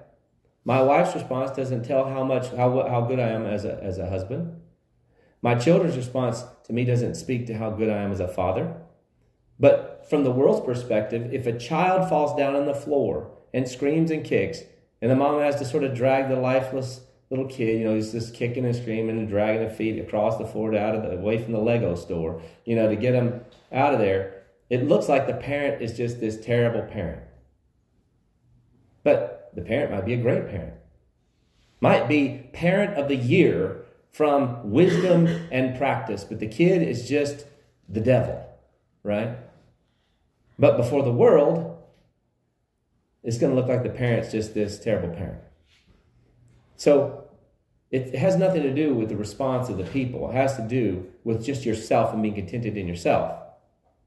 [0.64, 3.98] My wife's response doesn't tell how much how how good I am as a as
[3.98, 4.62] a husband.
[5.42, 8.76] My children's response to me doesn't speak to how good I am as a father.
[9.60, 14.12] But from the world's perspective, if a child falls down on the floor and screams
[14.12, 14.62] and kicks,
[15.02, 18.12] and the mom has to sort of drag the lifeless little kid, you know, he's
[18.12, 21.12] just kicking and screaming and dragging the feet across the floor to out of the,
[21.12, 24.44] away from the Lego store, you know, to get him out of there.
[24.70, 27.22] It looks like the parent is just this terrible parent.
[29.04, 30.74] But the parent might be a great parent.
[31.80, 37.46] Might be parent of the year from wisdom and practice, but the kid is just
[37.88, 38.44] the devil,
[39.04, 39.38] right?
[40.58, 41.78] But before the world,
[43.24, 45.42] it's going to look like the parent's just this terrible parent.
[46.78, 47.26] So
[47.92, 50.30] it has nothing to do with the response of the people.
[50.30, 53.40] It has to do with just yourself and being contented in yourself.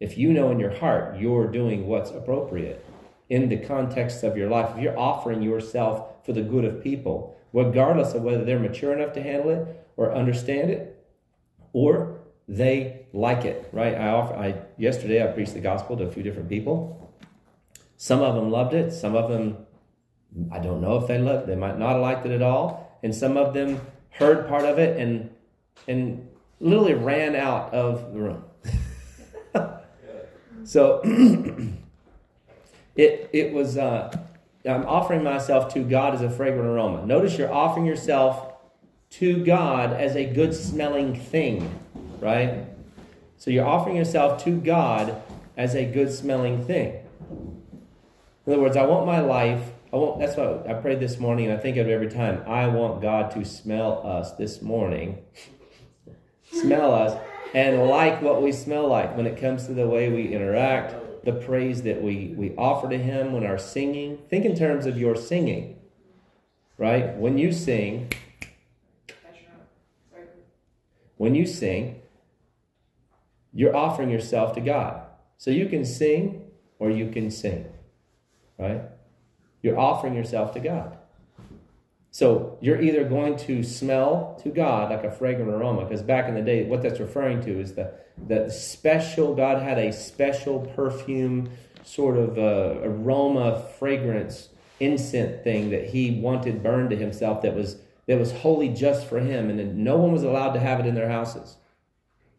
[0.01, 2.85] If you know in your heart you're doing what's appropriate
[3.29, 7.37] in the context of your life, if you're offering yourself for the good of people,
[7.53, 10.97] regardless of whether they're mature enough to handle it or understand it,
[11.73, 13.95] or they like it, right?
[13.95, 17.13] I offer, I yesterday I preached the gospel to a few different people.
[17.97, 18.93] Some of them loved it.
[18.93, 19.67] Some of them,
[20.53, 21.47] I don't know if they loved.
[21.47, 22.99] They might not have liked it at all.
[23.03, 25.31] And some of them heard part of it and
[25.89, 26.29] and
[26.61, 28.45] literally ran out of the room.
[30.65, 31.01] so
[32.97, 33.77] it it was.
[33.77, 34.17] Uh,
[34.67, 37.07] I'm offering myself to God as a fragrant aroma.
[37.07, 38.53] Notice you're offering yourself
[39.11, 41.81] to God as a good smelling thing,
[42.21, 42.67] right?
[43.39, 45.21] So you're offering yourself to God
[45.57, 47.03] as a good smelling thing.
[48.47, 51.47] In other words, I want my life, I want that's what I prayed this morning
[51.47, 52.43] and I think of it every time.
[52.47, 55.19] I want God to smell us this morning.
[56.53, 57.21] smell us
[57.55, 61.33] and like what we smell like when it comes to the way we interact, the
[61.33, 64.19] praise that we, we offer to Him when our singing.
[64.29, 65.77] Think in terms of your singing,
[66.79, 67.17] right?
[67.17, 68.13] When you sing,
[71.17, 72.01] when you sing,
[73.53, 75.03] you're offering yourself to God.
[75.37, 76.45] So you can sing
[76.79, 77.67] or you can sing,
[78.59, 78.83] right?
[79.63, 80.97] You're offering yourself to God.
[82.13, 86.35] So you're either going to smell to God like a fragrant aroma, because back in
[86.35, 87.93] the day, what that's referring to is the,
[88.27, 91.51] the special, God had a special perfume,
[91.85, 94.49] sort of uh, aroma, fragrance,
[94.81, 99.21] incense thing that he wanted burned to himself that was that was holy just for
[99.21, 101.59] him, and no one was allowed to have it in their houses.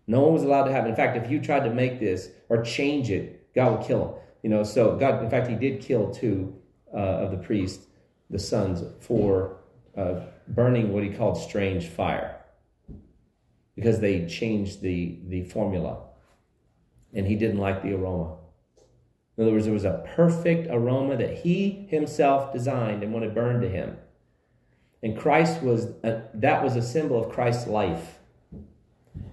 [0.06, 0.90] No one was allowed to have it.
[0.90, 4.14] In fact, if you tried to make this or change it, God would kill him.
[4.44, 6.54] You know, so God, in fact, he did kill two
[6.94, 7.88] uh, of the priests
[8.32, 9.58] the sons for
[9.96, 12.38] uh, burning what he called strange fire
[13.76, 16.02] because they changed the, the formula
[17.14, 18.38] and he didn't like the aroma.
[19.38, 23.62] In other words, there was a perfect aroma that he himself designed and wanted burned
[23.62, 23.98] to him.
[25.04, 28.20] And Christ was, a, that was a symbol of Christ's life.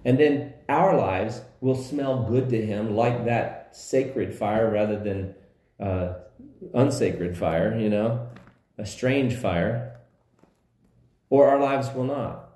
[0.03, 5.35] And then our lives will smell good to him like that sacred fire rather than
[5.79, 6.13] uh,
[6.73, 8.27] unsacred fire, you know,
[8.77, 9.99] a strange fire.
[11.29, 12.49] Or our lives will not,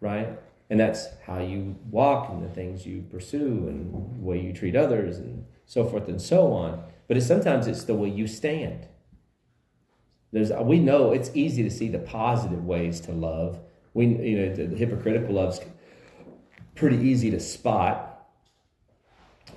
[0.00, 0.38] right?
[0.68, 4.76] And that's how you walk and the things you pursue and the way you treat
[4.76, 6.82] others and so forth and so on.
[7.08, 8.86] But it's, sometimes it's the way you stand.
[10.32, 13.60] There's, we know it's easy to see the positive ways to love.
[13.92, 15.60] We, you know, the, the hypocritical love's
[16.74, 18.11] pretty easy to spot.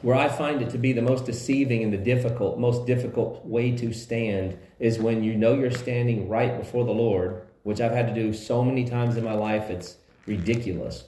[0.05, 3.75] Where I find it to be the most deceiving and the difficult, most difficult way
[3.77, 8.09] to stand is when you know you're standing right before the Lord, which I've had
[8.09, 9.97] to do so many times in my life, it's
[10.27, 11.05] ridiculous.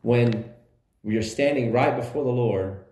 [0.00, 0.50] When
[1.04, 2.82] you're standing right before the Lord,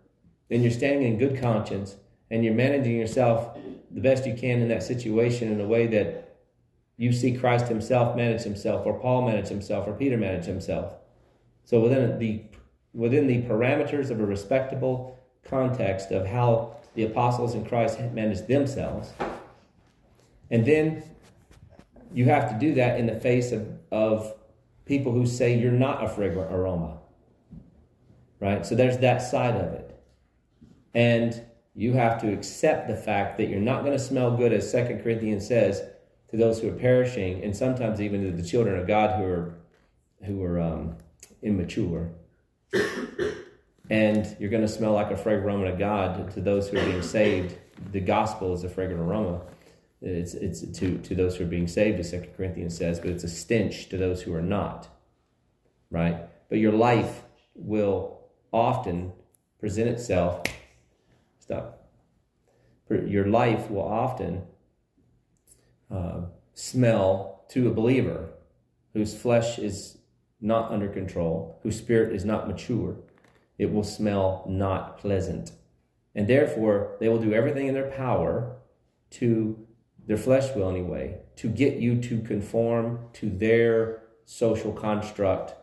[0.51, 1.97] and you're standing in good conscience,
[2.31, 3.57] and you're managing yourself
[3.91, 6.37] the best you can in that situation in a way that
[6.99, 10.93] you see Christ Himself manage Himself, or Paul manage Himself, or Peter manage Himself.
[11.65, 12.43] So within the
[12.93, 15.18] within the parameters of a respectable
[15.51, 19.13] context of how the apostles in Christ managed themselves,
[20.51, 21.03] and then
[22.13, 24.35] you have to do that in the face of, of
[24.87, 26.99] people who say you're not a fragrant aroma.
[28.41, 28.65] Right?
[28.65, 30.01] So there's that side of it.
[30.95, 31.43] And
[31.75, 35.03] you have to accept the fact that you're not going to smell good, as Second
[35.03, 35.83] Corinthians says,
[36.31, 39.55] to those who are perishing, and sometimes even to the children of God who are
[40.25, 40.97] who are um,
[41.43, 42.11] immature.
[43.91, 46.85] And you're going to smell like a fragrant aroma to God to those who are
[46.85, 47.57] being saved.
[47.93, 49.41] The gospel is a fragrant aroma.
[50.01, 53.25] It's, it's to, to those who are being saved, as Second Corinthians says, but it's
[53.25, 54.89] a stench to those who are not.
[55.91, 56.19] Right?
[56.49, 57.23] But your life
[57.55, 58.21] will
[58.53, 59.13] often
[59.59, 60.43] present itself.
[61.41, 61.89] Stop.
[62.91, 64.43] Your life will often
[65.91, 66.23] uh,
[66.55, 68.31] smell to a believer
[68.93, 69.99] whose flesh is
[70.41, 72.97] not under control, whose spirit is not mature.
[73.59, 75.53] It will smell not pleasant.
[76.15, 78.57] And therefore, they will do everything in their power
[79.11, 79.67] to
[80.07, 85.55] their flesh will anyway, to get you to conform to their social construct.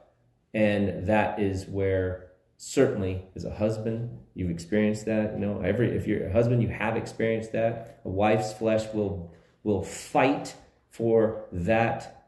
[0.54, 5.34] And that is where certainly as a husband, you've experienced that.
[5.34, 8.02] You know, every if you're a husband, you have experienced that.
[8.06, 9.34] A wife's flesh will
[9.64, 10.56] will fight
[10.90, 12.28] for that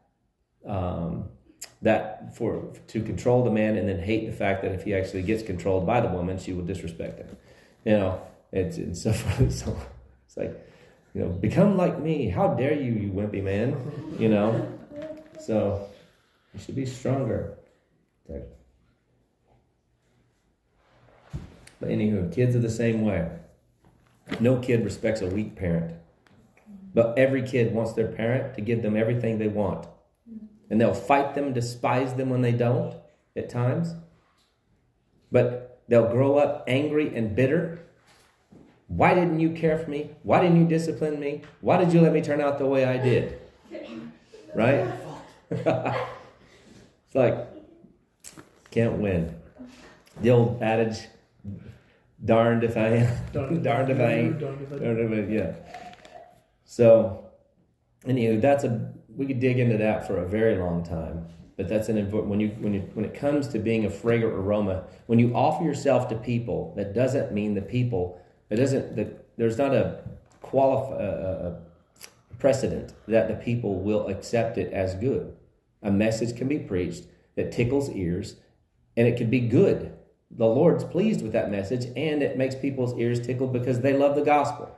[0.66, 1.28] um,
[1.82, 5.22] that for to control the man and then hate the fact that if he actually
[5.22, 7.36] gets controlled by the woman, she will disrespect him.
[7.84, 8.22] You know,
[8.52, 9.12] it's, it's so
[9.50, 9.76] so
[10.26, 10.66] it's like
[11.14, 12.28] you know, become like me.
[12.28, 13.76] How dare you, you wimpy man?
[14.18, 14.72] You know?
[15.40, 15.88] So
[16.54, 17.58] you should be stronger.
[21.80, 23.28] But anywho, kids are the same way.
[24.40, 25.94] No kid respects a weak parent.
[26.94, 29.86] But every kid wants their parent to give them everything they want.
[30.70, 32.94] And they'll fight them, despise them when they don't
[33.36, 33.94] at times.
[35.32, 37.80] But they'll grow up angry and bitter
[38.88, 40.10] why didn't you care for me?
[40.22, 41.42] Why didn't you discipline me?
[41.60, 43.38] Why did you let me turn out the way I did?
[44.54, 44.88] Right?
[45.50, 47.46] it's like,
[48.70, 49.34] can't win.
[50.22, 51.00] The old adage,
[52.24, 55.52] darned if I am, darned if I ain't, darned if I, yeah.
[56.64, 57.30] So,
[58.06, 61.26] anyway, that's a, we could dig into that for a very long time.
[61.56, 64.34] But that's an important when you when you when it comes to being a fragrant
[64.34, 64.84] aroma.
[65.06, 68.96] When you offer yourself to people, that doesn't mean the people it doesn't.
[68.96, 70.02] The, there's not a
[70.40, 71.56] qualify a
[72.38, 75.34] precedent that the people will accept it as good.
[75.82, 77.04] A message can be preached
[77.34, 78.36] that tickles ears,
[78.96, 79.92] and it could be good.
[80.30, 84.14] The Lord's pleased with that message, and it makes people's ears tickle because they love
[84.14, 84.74] the gospel.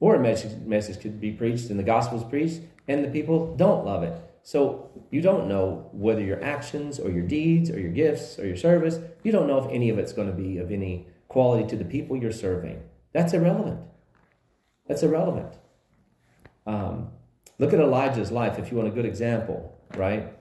[0.00, 3.54] Or a message, message could be preached, and the gospel is preached, and the people
[3.56, 4.12] don't love it.
[4.42, 8.56] So you don't know whether your actions or your deeds or your gifts or your
[8.56, 11.76] service, you don't know if any of it's going to be of any quality to
[11.76, 12.82] the people you're serving.
[13.12, 13.80] That's irrelevant.
[14.88, 15.54] That's irrelevant.
[16.66, 17.08] Um,
[17.58, 20.32] look at Elijah's life if you want a good example, right?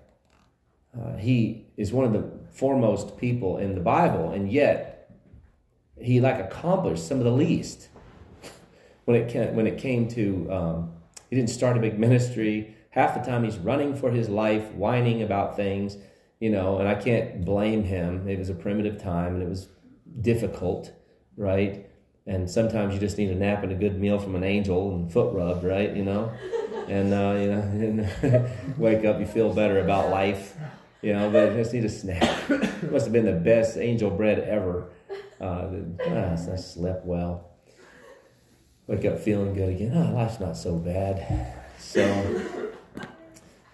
[0.97, 5.09] Uh, he is one of the foremost people in the Bible, and yet
[5.99, 7.87] he like accomplished some of the least
[9.05, 10.93] when it came, when it came to um,
[11.31, 12.75] he didn't start a big ministry.
[12.89, 15.97] Half the time he's running for his life, whining about things,
[16.41, 16.77] you know.
[16.77, 18.27] And I can't blame him.
[18.27, 19.69] It was a primitive time, and it was
[20.19, 20.91] difficult,
[21.37, 21.89] right?
[22.27, 25.11] And sometimes you just need a nap and a good meal from an angel and
[25.11, 25.95] foot rub, right?
[25.95, 26.33] You know,
[26.89, 27.61] and uh, you know,
[28.27, 30.57] and wake up, you feel better about life,
[31.01, 31.31] you know.
[31.31, 32.49] But just need a snack.
[32.91, 34.89] Must have been the best angel bread ever.
[35.39, 35.69] Uh,
[36.07, 37.50] ah, I slept well.
[38.87, 39.91] Wake up feeling good again.
[39.95, 41.55] Oh, life's not so bad.
[41.77, 42.41] So,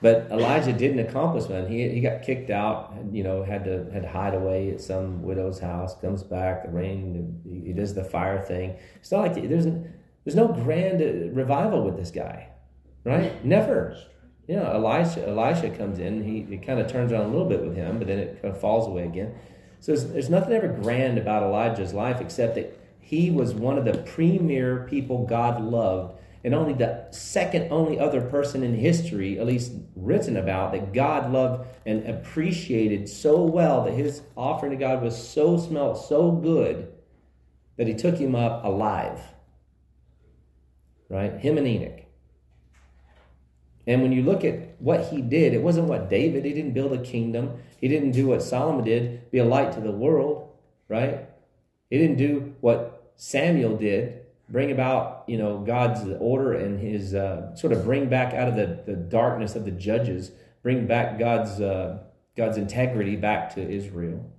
[0.01, 1.67] but Elijah didn't accomplish man.
[1.67, 2.93] He he got kicked out.
[3.11, 5.99] You know, had to had to hide away at some widow's house.
[5.99, 6.63] Comes back.
[6.63, 7.41] The rain.
[7.65, 8.77] He does the fire thing.
[8.95, 11.01] It's not like there's there's no grand
[11.35, 12.49] revival with this guy,
[13.03, 13.43] right?
[13.45, 13.97] Never.
[14.47, 16.23] You know, Elisha comes in.
[16.23, 18.53] He it kind of turns around a little bit with him, but then it kind
[18.53, 19.35] of falls away again.
[19.79, 22.77] So there's, there's nothing ever grand about Elijah's life except that
[23.07, 28.19] he was one of the premier people God loved and only the second only other
[28.19, 33.93] person in history, at least written about, that God loved and appreciated so well that
[33.93, 36.91] his offering to God was so smelt so good
[37.77, 39.21] that he took him up alive.
[41.09, 41.39] Right?
[41.39, 42.01] Him and Enoch.
[43.87, 46.91] And when you look at what he did, it wasn't what David, he didn't build
[46.91, 47.61] a kingdom.
[47.79, 50.49] He didn't do what Solomon did, be a light to the world,
[50.89, 51.29] right?
[51.89, 57.53] He didn't do what Samuel did, bring about you know god's order and his uh,
[57.55, 60.31] sort of bring back out of the, the darkness of the judges
[60.63, 61.97] bring back god's uh,
[62.35, 64.31] god's integrity back to israel.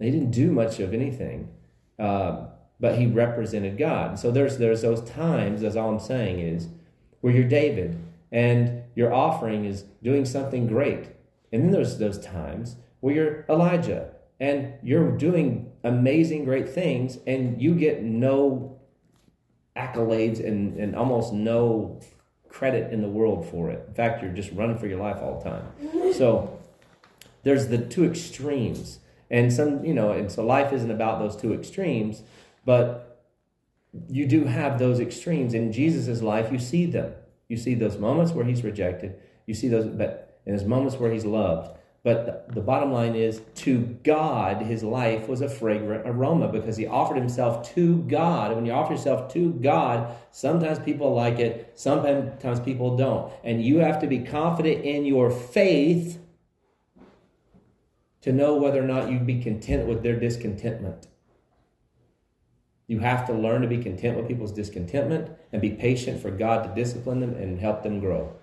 [0.00, 1.48] He didn't do much of anything
[1.98, 2.46] uh,
[2.80, 4.18] but he represented god.
[4.18, 6.68] So there's there's those times as all i'm saying is
[7.20, 7.98] where you're david
[8.32, 11.10] and your offering is doing something great.
[11.52, 14.10] And then there's those times where you're elijah
[14.40, 18.80] and you're doing amazing great things and you get no
[19.76, 22.00] accolades and, and almost no
[22.48, 23.84] credit in the world for it.
[23.88, 26.12] In fact, you're just running for your life all the time.
[26.14, 26.60] So
[27.42, 29.00] there's the two extremes.
[29.30, 32.22] And some, you know, and so life isn't about those two extremes,
[32.64, 33.26] but
[34.08, 35.54] you do have those extremes.
[35.54, 37.12] In Jesus' life, you see them.
[37.48, 39.16] You see those moments where he's rejected.
[39.46, 41.76] You see those, but in those moments where he's loved.
[42.04, 46.86] But the bottom line is, to God, his life was a fragrant aroma because he
[46.86, 48.48] offered himself to God.
[48.48, 53.32] And when you offer yourself to God, sometimes people like it, sometimes people don't.
[53.42, 56.20] And you have to be confident in your faith
[58.20, 61.06] to know whether or not you'd be content with their discontentment.
[62.86, 66.64] You have to learn to be content with people's discontentment and be patient for God
[66.64, 68.36] to discipline them and help them grow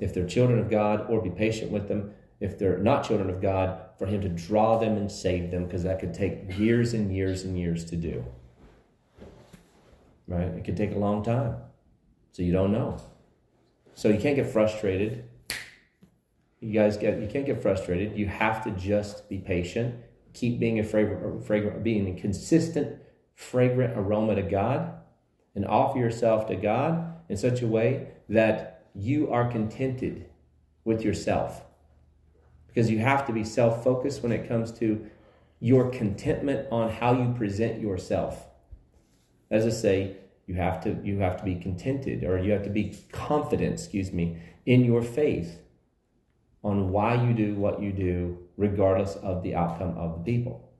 [0.00, 3.40] if they're children of God, or be patient with them if they're not children of
[3.40, 7.14] God, for Him to draw them and save them, because that could take years and
[7.14, 8.24] years and years to do.
[10.26, 10.48] Right?
[10.48, 11.56] It could take a long time.
[12.32, 12.96] So you don't know.
[13.94, 15.24] So you can't get frustrated.
[16.60, 18.16] You guys get you can't get frustrated.
[18.16, 19.96] You have to just be patient.
[20.32, 23.00] Keep being a fragrant, fragrant being a consistent,
[23.34, 24.92] fragrant aroma to God,
[25.54, 30.26] and offer yourself to God in such a way that you are contented
[30.84, 31.62] with yourself.
[32.66, 35.06] Because you have to be self focused when it comes to
[35.58, 38.46] your contentment on how you present yourself.
[39.50, 40.16] As I say,
[40.46, 44.12] you have to you have to be contented or you have to be confident, excuse
[44.12, 45.60] me, in your faith
[46.62, 50.70] on why you do what you do regardless of the outcome of the people.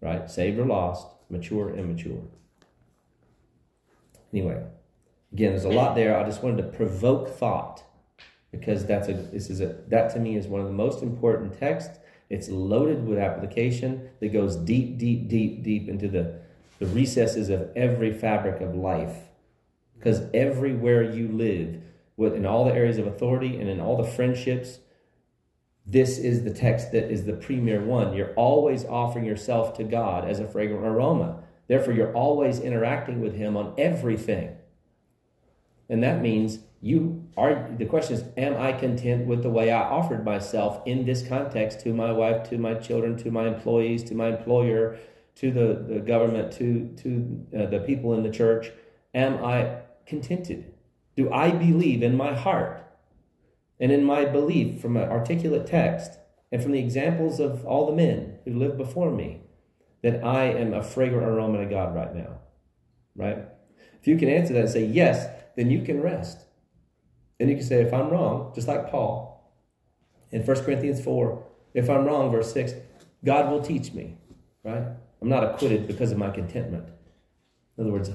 [0.00, 0.30] Right?
[0.30, 2.22] Saved or lost, mature, immature.
[4.32, 4.62] Anyway,
[5.32, 6.18] Again, there's a lot there.
[6.18, 7.84] I just wanted to provoke thought
[8.50, 11.58] because that's a this is a that to me is one of the most important
[11.58, 11.98] texts.
[12.28, 16.40] It's loaded with application that goes deep, deep, deep, deep into the,
[16.78, 19.16] the recesses of every fabric of life.
[19.96, 21.82] Because everywhere you live,
[22.16, 24.78] in all the areas of authority and in all the friendships,
[25.84, 28.14] this is the text that is the premier one.
[28.14, 31.42] You're always offering yourself to God as a fragrant aroma.
[31.66, 34.56] Therefore, you're always interacting with Him on everything.
[35.90, 39.82] And that means you are the question is am i content with the way i
[39.82, 44.14] offered myself in this context to my wife to my children to my employees to
[44.14, 44.98] my employer
[45.36, 48.70] to the, the government to to uh, the people in the church?
[49.14, 50.72] Am i contented?
[51.16, 52.82] Do i believe in my heart
[53.78, 56.18] and in my belief from an articulate text
[56.50, 59.42] and from the examples of all the men who lived before me
[60.02, 62.38] that i am a fragrant aroma to god right now?
[63.14, 63.44] Right?
[64.00, 65.26] If you can answer that and say yes
[65.56, 66.44] then you can rest.
[67.38, 69.54] And you can say, if I'm wrong, just like Paul
[70.30, 71.42] in 1 Corinthians 4,
[71.74, 72.72] if I'm wrong, verse 6,
[73.24, 74.16] God will teach me,
[74.64, 74.84] right?
[75.20, 76.88] I'm not acquitted because of my contentment.
[77.76, 78.10] In other words,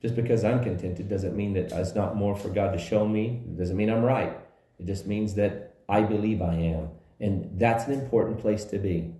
[0.00, 3.42] just because I'm contented doesn't mean that it's not more for God to show me.
[3.46, 4.36] It doesn't mean I'm right.
[4.78, 6.90] It just means that I believe I am.
[7.20, 9.14] And that's an important place to be.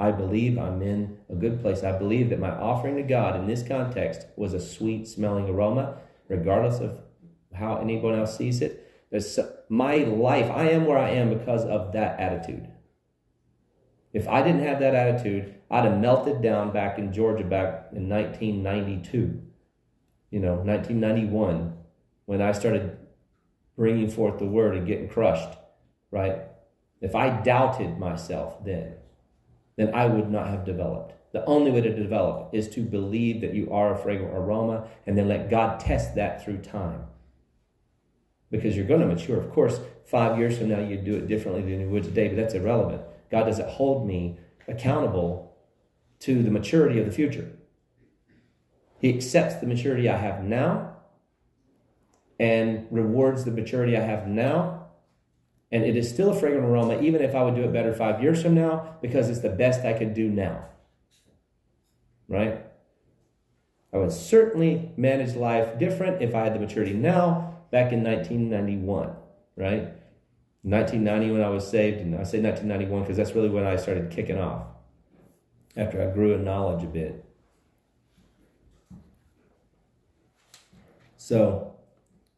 [0.00, 1.84] I believe I'm in a good place.
[1.84, 5.98] I believe that my offering to God in this context was a sweet smelling aroma,
[6.30, 7.02] regardless of
[7.52, 8.86] how anyone else sees it.
[9.10, 12.68] There's my life, I am where I am because of that attitude.
[14.12, 18.08] If I didn't have that attitude, I'd have melted down back in Georgia back in
[18.08, 19.42] 1992,
[20.30, 21.74] you know, 1991,
[22.26, 22.96] when I started
[23.76, 25.58] bringing forth the word and getting crushed,
[26.10, 26.42] right?
[27.00, 28.94] If I doubted myself then,
[29.76, 31.14] then I would not have developed.
[31.32, 35.16] The only way to develop is to believe that you are a fragrant aroma and
[35.16, 37.04] then let God test that through time.
[38.50, 39.38] Because you're going to mature.
[39.38, 42.36] Of course, five years from now, you'd do it differently than you would today, but
[42.36, 43.02] that's irrelevant.
[43.30, 45.56] God doesn't hold me accountable
[46.20, 47.52] to the maturity of the future.
[49.00, 50.96] He accepts the maturity I have now
[52.40, 54.80] and rewards the maturity I have now
[55.72, 58.22] and it is still a fragrant aroma, even if I would do it better five
[58.22, 60.64] years from now, because it's the best I could do now.
[62.30, 62.64] Right?
[63.92, 69.10] I would certainly manage life different if I had the maturity now back in 1991.
[69.56, 69.92] Right?
[70.62, 74.10] 1990 when I was saved, and I say 1991 because that's really when I started
[74.10, 74.64] kicking off
[75.76, 77.24] after I grew in knowledge a bit.
[81.16, 81.74] So,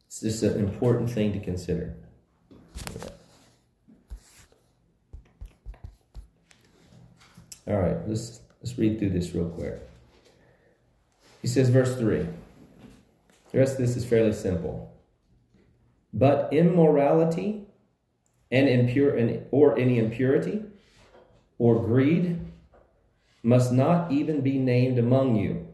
[0.07, 1.95] it's just an important thing to consider.
[7.67, 9.79] All right, let's let's read through this real quick.
[11.41, 12.25] He says, verse 3.
[13.51, 14.95] The rest of this is fairly simple.
[16.13, 17.65] But immorality
[18.49, 20.63] and impure or any impurity
[21.57, 22.39] or greed
[23.43, 25.67] must not even be named among you.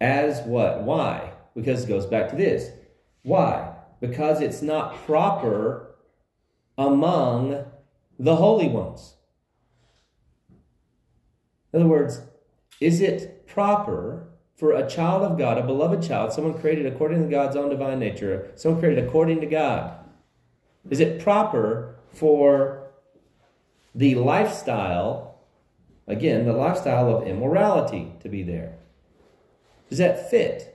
[0.00, 0.82] As what?
[0.82, 1.32] Why?
[1.54, 2.70] Because it goes back to this.
[3.22, 3.74] Why?
[4.00, 5.96] Because it's not proper
[6.78, 7.64] among
[8.18, 9.14] the holy ones.
[11.72, 12.22] In other words,
[12.80, 17.28] is it proper for a child of God, a beloved child, someone created according to
[17.28, 19.98] God's own divine nature, someone created according to God,
[20.90, 22.90] is it proper for
[23.94, 25.40] the lifestyle,
[26.06, 28.74] again, the lifestyle of immorality to be there?
[29.88, 30.68] Does that fit?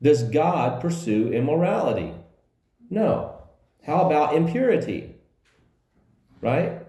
[0.00, 2.12] Does God pursue immorality?
[2.90, 3.42] No.
[3.86, 5.14] How about impurity?
[6.40, 6.80] Right?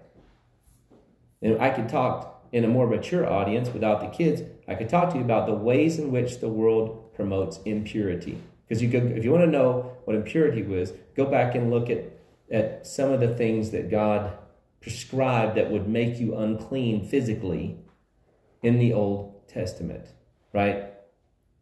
[1.42, 5.10] And I could talk in a more mature audience without the kids, I could talk
[5.10, 8.40] to you about the ways in which the world promotes impurity.
[8.66, 11.90] Because you could, if you want to know what impurity was, go back and look
[11.90, 12.18] at,
[12.50, 14.32] at some of the things that God
[14.80, 17.76] prescribed that would make you unclean physically
[18.62, 20.06] in the Old Testament,
[20.54, 20.94] right?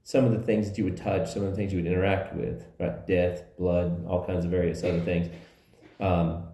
[0.04, 2.36] Some of the things that you would touch, some of the things you would interact
[2.36, 3.04] with, right?
[3.04, 5.28] Death, blood, all kinds of various other things.
[5.98, 6.44] Um,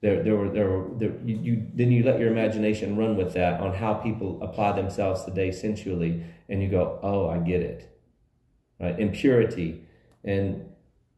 [0.00, 3.32] there, there were, there were, there, you, you, then you let your imagination run with
[3.34, 7.98] that on how people apply themselves today sensually, and you go, oh, I get it,
[8.78, 8.98] right?
[8.98, 9.82] Impurity,
[10.22, 10.66] and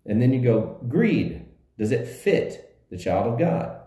[0.06, 1.44] and then you go, greed.
[1.76, 3.78] Does it fit the child of God?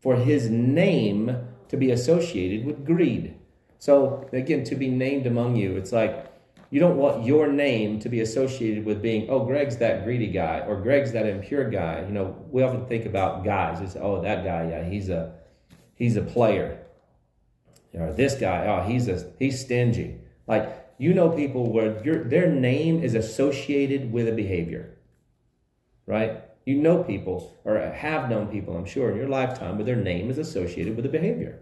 [0.00, 1.36] For His name
[1.68, 3.34] to be associated with greed.
[3.78, 6.26] So again, to be named among you, it's like
[6.70, 10.60] you don't want your name to be associated with being, oh, Greg's that greedy guy
[10.60, 12.04] or Greg's that impure guy.
[12.06, 13.80] You know, we often think about guys.
[13.80, 15.34] It's, oh, that guy, yeah, he's a
[15.94, 16.82] he's a player.
[17.94, 20.18] Or this guy, oh, he's a he's stingy.
[20.46, 24.98] Like you know people where your their name is associated with a behavior.
[26.06, 26.42] Right?
[26.64, 30.30] You know people or have known people, I'm sure, in your lifetime where their name
[30.30, 31.60] is associated with a behavior.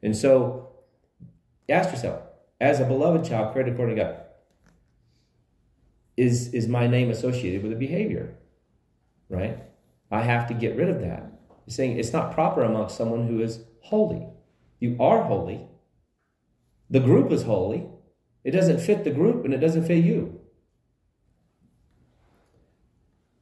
[0.00, 0.68] And so
[1.68, 2.22] ask yourself,
[2.62, 4.16] as a beloved child created according to God,
[6.16, 8.36] is, is my name associated with a behavior?
[9.28, 9.58] Right?
[10.12, 11.32] I have to get rid of that.
[11.66, 14.26] Saying it's not proper amongst someone who is holy.
[14.78, 15.66] You are holy.
[16.88, 17.86] The group is holy.
[18.44, 20.40] It doesn't fit the group and it doesn't fit you.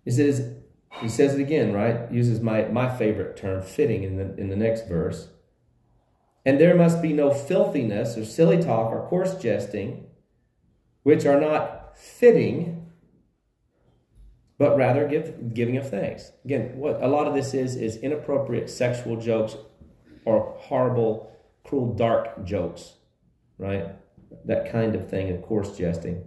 [0.04, 0.54] He says,
[1.00, 2.10] he says it again, right?
[2.10, 5.28] Uses my, my favorite term, fitting, in the, in the next verse.
[6.44, 10.06] And there must be no filthiness or silly talk or coarse jesting,
[11.02, 12.90] which are not fitting,
[14.58, 16.32] but rather give, giving of thanks.
[16.44, 19.56] Again, what a lot of this is is inappropriate sexual jokes
[20.24, 21.30] or horrible,
[21.64, 22.94] cruel, dark jokes,
[23.58, 23.88] right?
[24.44, 26.24] That kind of thing, of coarse jesting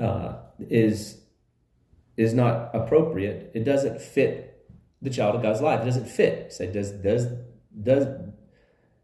[0.00, 1.20] uh, is
[2.16, 3.50] is not appropriate.
[3.54, 4.53] It doesn't fit
[5.04, 5.82] the child of God's life.
[5.82, 6.52] It doesn't fit.
[6.52, 7.28] Say, does does
[7.80, 8.08] does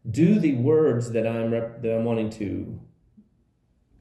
[0.09, 2.81] do the words that I'm rep, that I'm wanting to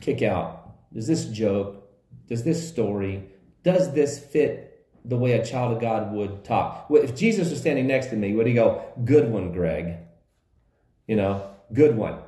[0.00, 0.92] kick out?
[0.92, 1.88] Does this joke?
[2.26, 3.30] Does this story?
[3.62, 4.70] Does this fit
[5.04, 6.86] the way a child of God would talk.
[6.90, 9.96] If Jesus was standing next to me, would he go, Good one, Greg?
[11.06, 12.18] You know, good one.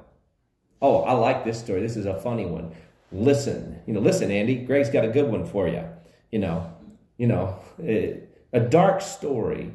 [0.80, 1.80] Oh, I like this story.
[1.80, 2.72] This is a funny one.
[3.12, 4.56] Listen, you know, listen, Andy.
[4.56, 5.84] Greg's got a good one for you.
[6.30, 6.72] You know,
[7.18, 7.56] you know,
[7.86, 8.14] eh,
[8.52, 9.72] a dark story,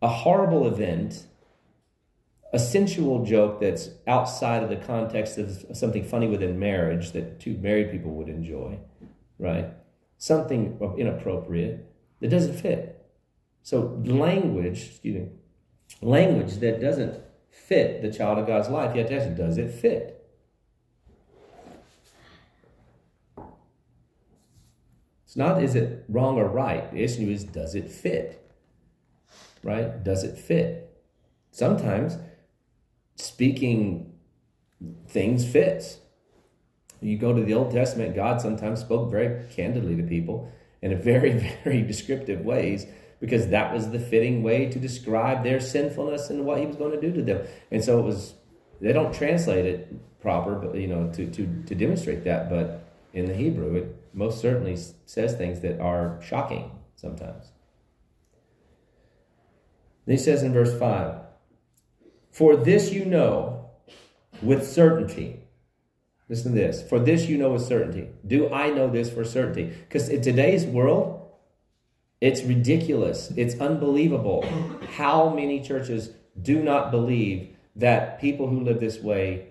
[0.00, 1.26] a horrible event,
[2.52, 7.56] a sensual joke that's outside of the context of something funny within marriage that two
[7.58, 8.78] married people would enjoy,
[9.38, 9.68] right?
[10.16, 13.04] Something inappropriate that doesn't fit.
[13.62, 15.28] So language, excuse me,
[16.00, 17.20] language that doesn't
[17.50, 20.15] fit the child of God's life, yet does it fit?
[25.36, 26.90] It's not is it wrong or right.
[26.90, 28.42] The issue is does it fit?
[29.62, 30.02] Right?
[30.02, 30.98] Does it fit?
[31.50, 32.16] Sometimes
[33.16, 34.14] speaking
[35.06, 35.98] things fits.
[37.02, 40.96] You go to the Old Testament, God sometimes spoke very candidly to people in a
[40.96, 41.32] very,
[41.64, 42.86] very descriptive ways
[43.20, 46.98] because that was the fitting way to describe their sinfulness and what he was going
[46.98, 47.46] to do to them.
[47.70, 48.32] And so it was,
[48.80, 52.48] they don't translate it proper, but you know, to, to, to demonstrate that.
[52.48, 57.52] But in the Hebrew, it most certainly says things that are shocking sometimes.
[60.06, 61.20] Then he says in verse 5
[62.30, 63.70] For this you know
[64.42, 65.42] with certainty.
[66.28, 66.82] Listen to this.
[66.88, 68.08] For this you know with certainty.
[68.26, 69.64] Do I know this for certainty?
[69.64, 71.30] Because in today's world,
[72.20, 73.32] it's ridiculous.
[73.36, 74.44] It's unbelievable
[74.96, 76.10] how many churches
[76.40, 79.48] do not believe that people who live this way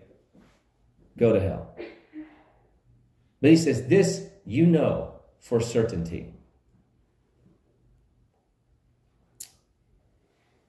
[1.17, 1.75] go to hell.
[3.41, 6.33] But he says, This you know for certainty.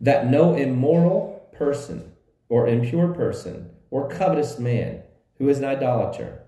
[0.01, 2.13] That no immoral person
[2.49, 5.03] or impure person or covetous man
[5.39, 6.43] who is an idolater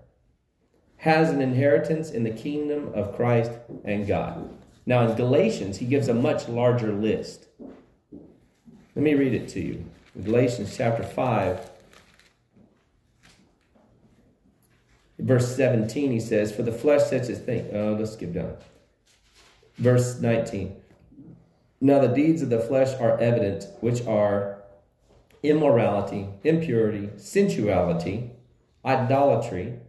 [0.99, 3.51] has an inheritance in the kingdom of Christ
[3.85, 4.49] and God.
[4.85, 7.47] Now, in Galatians, he gives a much larger list.
[8.95, 9.85] Let me read it to you.
[10.21, 11.69] Galatians chapter 5,
[15.19, 17.69] verse 17, he says, For the flesh such as thing.
[17.73, 18.55] Oh, let's skip down.
[19.77, 20.75] Verse 19.
[21.81, 24.61] Now the deeds of the flesh are evident, which are
[25.43, 28.31] immorality, impurity, sensuality,
[28.83, 29.79] idolatry,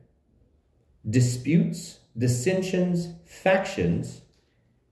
[1.08, 4.20] disputes, dissensions, factions,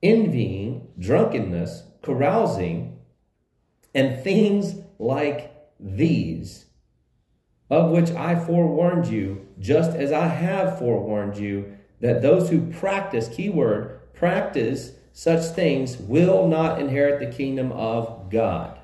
[0.01, 2.99] envying, drunkenness, carousing,
[3.93, 6.65] and things like these,
[7.69, 13.27] of which I forewarned you, just as I have forewarned you, that those who practice,
[13.27, 18.79] keyword, practice such things will not inherit the kingdom of God.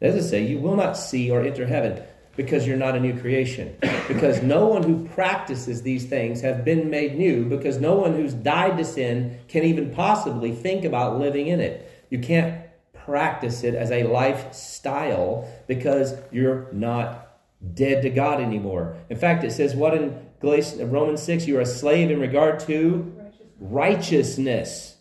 [0.00, 2.02] As I say, you will not see or enter heaven
[2.36, 3.76] because you're not a new creation.
[4.06, 8.32] Because no one who practices these things have been made new, because no one who's
[8.32, 12.06] died to sin can even possibly think about living in it.
[12.10, 17.27] You can't practice it as a lifestyle because you're not
[17.74, 18.96] dead to God anymore.
[19.08, 23.12] In fact, it says what in Galatians, Romans 6, you're a slave in regard to
[23.58, 24.96] righteousness.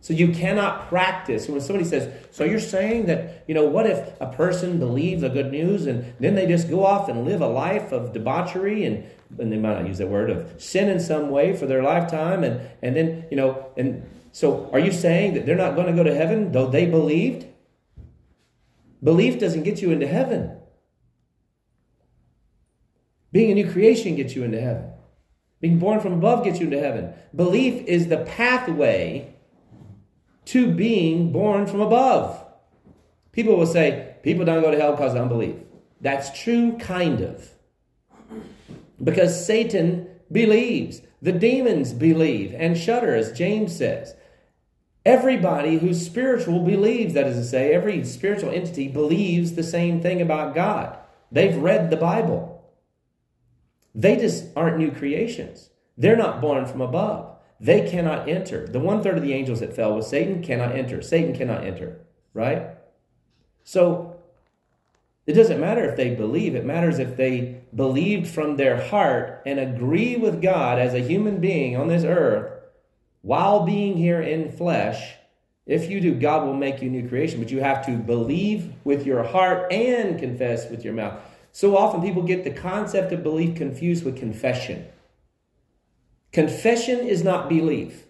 [0.00, 1.48] So you cannot practice.
[1.48, 5.28] When somebody says, So you're saying that, you know, what if a person believes the
[5.28, 9.04] good news and then they just go off and live a life of debauchery and,
[9.38, 12.44] and they might not use that word, of sin in some way for their lifetime
[12.44, 15.92] and, and then, you know, and so are you saying that they're not going to
[15.92, 17.46] go to heaven though they believed?
[19.02, 20.57] Belief doesn't get you into heaven.
[23.38, 24.90] Being a new creation gets you into heaven.
[25.60, 27.12] Being born from above gets you into heaven.
[27.36, 29.32] Belief is the pathway
[30.46, 32.44] to being born from above.
[33.30, 35.54] People will say, people don't go to hell because of unbelief.
[36.00, 37.48] That's true, kind of.
[39.00, 44.16] Because Satan believes, the demons believe and shudder, as James says.
[45.06, 50.20] Everybody who's spiritual believes, that is to say, every spiritual entity believes the same thing
[50.20, 50.98] about God.
[51.30, 52.57] They've read the Bible.
[53.94, 55.70] They just aren't new creations.
[55.96, 57.36] They're not born from above.
[57.60, 58.66] They cannot enter.
[58.66, 61.02] The one third of the angels that fell with Satan cannot enter.
[61.02, 62.00] Satan cannot enter,
[62.32, 62.70] right?
[63.64, 64.16] So
[65.26, 69.58] it doesn't matter if they believe, it matters if they believed from their heart and
[69.58, 72.50] agree with God as a human being on this earth
[73.20, 75.16] while being here in flesh.
[75.66, 79.04] If you do, God will make you new creation, but you have to believe with
[79.04, 81.20] your heart and confess with your mouth.
[81.58, 84.86] So often people get the concept of belief confused with confession.
[86.30, 88.04] Confession is not belief.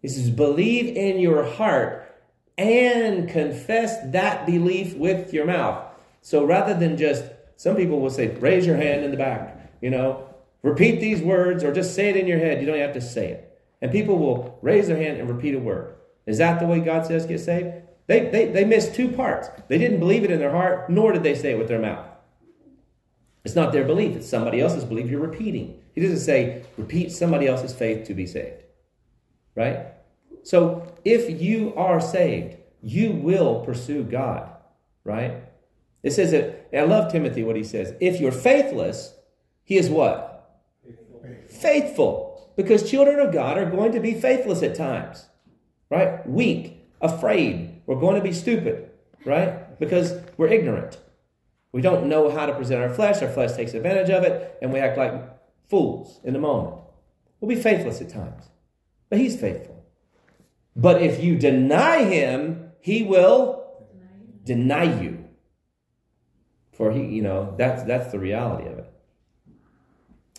[0.00, 2.10] This is believe in your heart
[2.56, 5.84] and confess that belief with your mouth.
[6.22, 7.22] So rather than just,
[7.56, 10.26] some people will say, raise your hand in the back, you know,
[10.62, 12.60] repeat these words or just say it in your head.
[12.62, 13.60] You don't have to say it.
[13.82, 15.94] and people will raise their hand and repeat a word.
[16.24, 17.85] Is that the way God says get saved?
[18.06, 19.48] They, they, they missed two parts.
[19.68, 22.06] They didn't believe it in their heart, nor did they say it with their mouth.
[23.44, 25.80] It's not their belief, it's somebody else's belief you're repeating.
[25.94, 28.62] He doesn't say, repeat somebody else's faith to be saved.
[29.54, 29.86] Right?
[30.42, 34.50] So if you are saved, you will pursue God.
[35.04, 35.42] Right?
[36.02, 37.94] It says that, I love Timothy what he says.
[38.00, 39.14] If you're faithless,
[39.64, 40.62] he is what?
[41.48, 42.52] Faithful.
[42.56, 45.26] Because children of God are going to be faithless at times.
[45.90, 46.28] Right?
[46.28, 47.75] Weak, afraid.
[47.86, 48.90] We're going to be stupid.
[49.24, 49.78] Right?
[49.80, 50.98] Because we're ignorant.
[51.72, 53.20] We don't know how to present our flesh.
[53.20, 55.14] Our flesh takes advantage of it, and we act like
[55.68, 56.76] fools in the moment.
[57.40, 58.44] We'll be faithless at times,
[59.10, 59.84] but He's faithful.
[60.74, 63.64] But if you deny Him, He will
[64.44, 65.24] deny you.
[66.72, 68.92] For He, you know, that's that's the reality of it.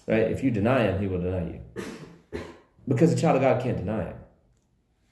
[0.07, 0.31] Right?
[0.31, 2.41] If you deny Him, He will deny you.
[2.87, 4.15] Because the child of God can't deny Him.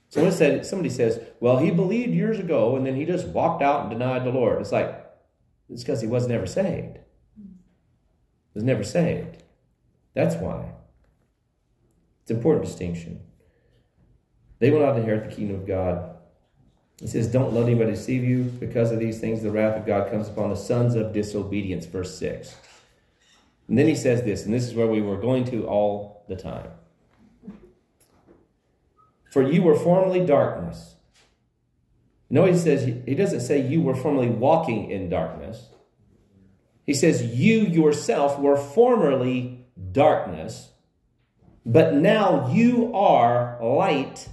[0.09, 3.81] Someone said, somebody says, well, he believed years ago and then he just walked out
[3.81, 4.61] and denied the Lord.
[4.61, 5.05] It's like,
[5.69, 6.99] it's because he was never saved.
[8.53, 9.43] Was never saved.
[10.13, 10.73] That's why.
[12.21, 13.19] It's an important distinction.
[14.59, 16.15] They will not inherit the kingdom of God.
[17.01, 18.43] It says, Don't let anybody deceive you.
[18.43, 21.85] Because of these things, the wrath of God comes upon the sons of disobedience.
[21.85, 22.55] Verse 6.
[23.67, 26.35] And then he says this, and this is where we were going to all the
[26.35, 26.69] time.
[29.35, 30.95] For you were formerly darkness.
[32.29, 35.71] No, he says, he doesn't say you were formerly walking in darkness.
[36.85, 40.69] He says, you yourself were formerly darkness,
[41.65, 44.29] but now you are light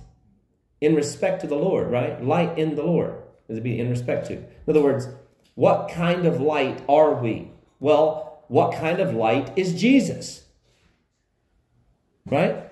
[0.81, 2.25] in respect to the Lord, right?
[2.25, 3.25] Light in the Lord.
[3.49, 4.35] Does it be in respect to?
[4.35, 5.09] In other words,
[5.57, 7.51] what kind of light are we?
[7.81, 10.45] Well, what kind of light is Jesus?
[12.25, 12.72] Right?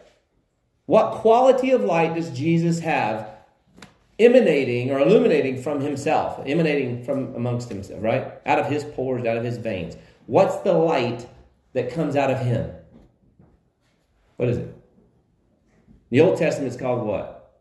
[0.91, 3.31] What quality of light does Jesus have
[4.19, 8.33] emanating or illuminating from himself, emanating from amongst himself, right?
[8.45, 9.97] Out of his pores, out of his veins.
[10.27, 11.29] What's the light
[11.75, 12.73] that comes out of him?
[14.35, 14.77] What is it?
[16.11, 17.61] The Old Testament is called what?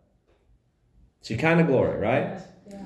[1.21, 2.39] Shekinah glory, right?
[2.67, 2.85] Yeah.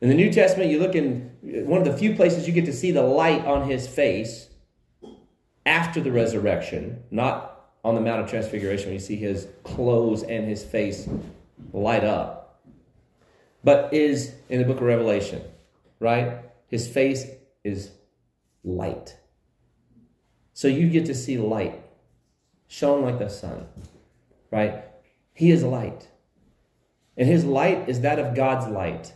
[0.00, 2.64] In the New Testament, you look in uh, one of the few places you get
[2.64, 4.48] to see the light on his face
[5.64, 7.55] after the resurrection, not
[7.86, 11.08] on the Mount of Transfiguration you see his clothes and his face
[11.72, 12.60] light up,
[13.62, 15.40] but is in the book of Revelation,
[16.00, 16.40] right?
[16.66, 17.26] His face
[17.62, 17.92] is
[18.64, 19.16] light.
[20.52, 21.80] So you get to see light
[22.66, 23.68] shone like the sun,
[24.50, 24.84] right?
[25.32, 26.08] He is light.
[27.16, 29.12] And his light is that of God's light.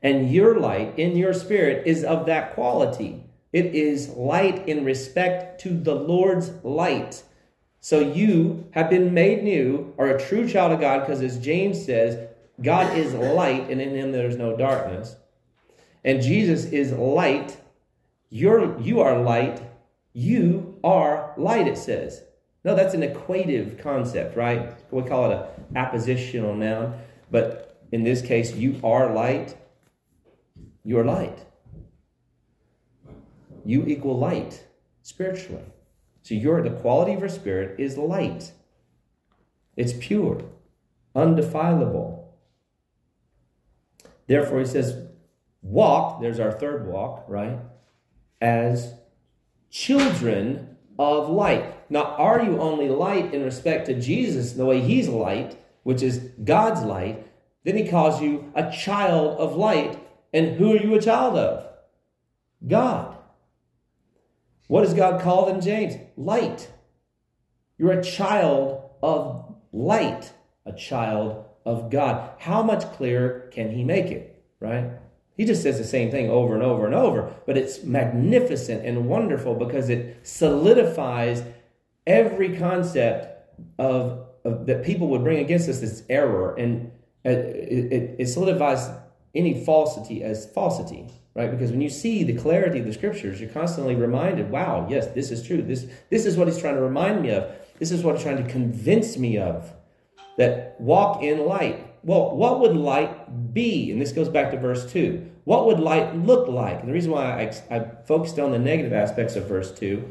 [0.00, 3.24] And your light in your spirit is of that quality.
[3.52, 7.24] It is light in respect to the Lord's light.
[7.84, 11.84] So you have been made new, are a true child of God, because as James
[11.84, 12.30] says,
[12.62, 15.16] God is light, and in him there is no darkness.
[16.02, 17.58] And Jesus is light.
[18.30, 19.60] You're, you are light.
[20.14, 22.22] You are light, it says.
[22.64, 24.72] No, that's an equative concept, right?
[24.90, 26.98] We call it a appositional noun.
[27.30, 29.58] But in this case, you are light.
[30.84, 31.38] You are light.
[33.62, 34.64] You equal light
[35.02, 35.64] spiritually.
[36.24, 38.52] So your the quality of your spirit is light.
[39.76, 40.42] It's pure,
[41.14, 42.34] undefilable.
[44.26, 45.06] Therefore, he says,
[45.60, 47.58] walk, there's our third walk, right?
[48.40, 48.94] As
[49.70, 51.90] children of light.
[51.90, 56.30] Now, are you only light in respect to Jesus, the way he's light, which is
[56.42, 57.26] God's light?
[57.64, 59.98] Then he calls you a child of light.
[60.32, 61.68] And who are you a child of?
[62.66, 63.18] God.
[64.66, 65.94] What does God call them, James?
[66.16, 66.70] Light.
[67.78, 70.32] You're a child of light,
[70.64, 72.30] a child of God.
[72.38, 74.90] How much clearer can he make it, right?
[75.36, 79.08] He just says the same thing over and over and over, but it's magnificent and
[79.08, 81.42] wonderful because it solidifies
[82.06, 86.92] every concept of, of that people would bring against us as error, and
[87.26, 88.90] uh, it, it, it solidifies
[89.34, 91.50] any falsity as falsity, right?
[91.50, 95.30] Because when you see the clarity of the scriptures, you're constantly reminded, wow, yes, this
[95.30, 95.62] is true.
[95.62, 97.50] This, this is what he's trying to remind me of.
[97.78, 99.72] This is what he's trying to convince me of.
[100.36, 101.86] That walk in light.
[102.02, 103.90] Well, what would light be?
[103.90, 105.30] And this goes back to verse 2.
[105.44, 106.80] What would light look like?
[106.80, 110.10] And the reason why I, I focused on the negative aspects of verse 2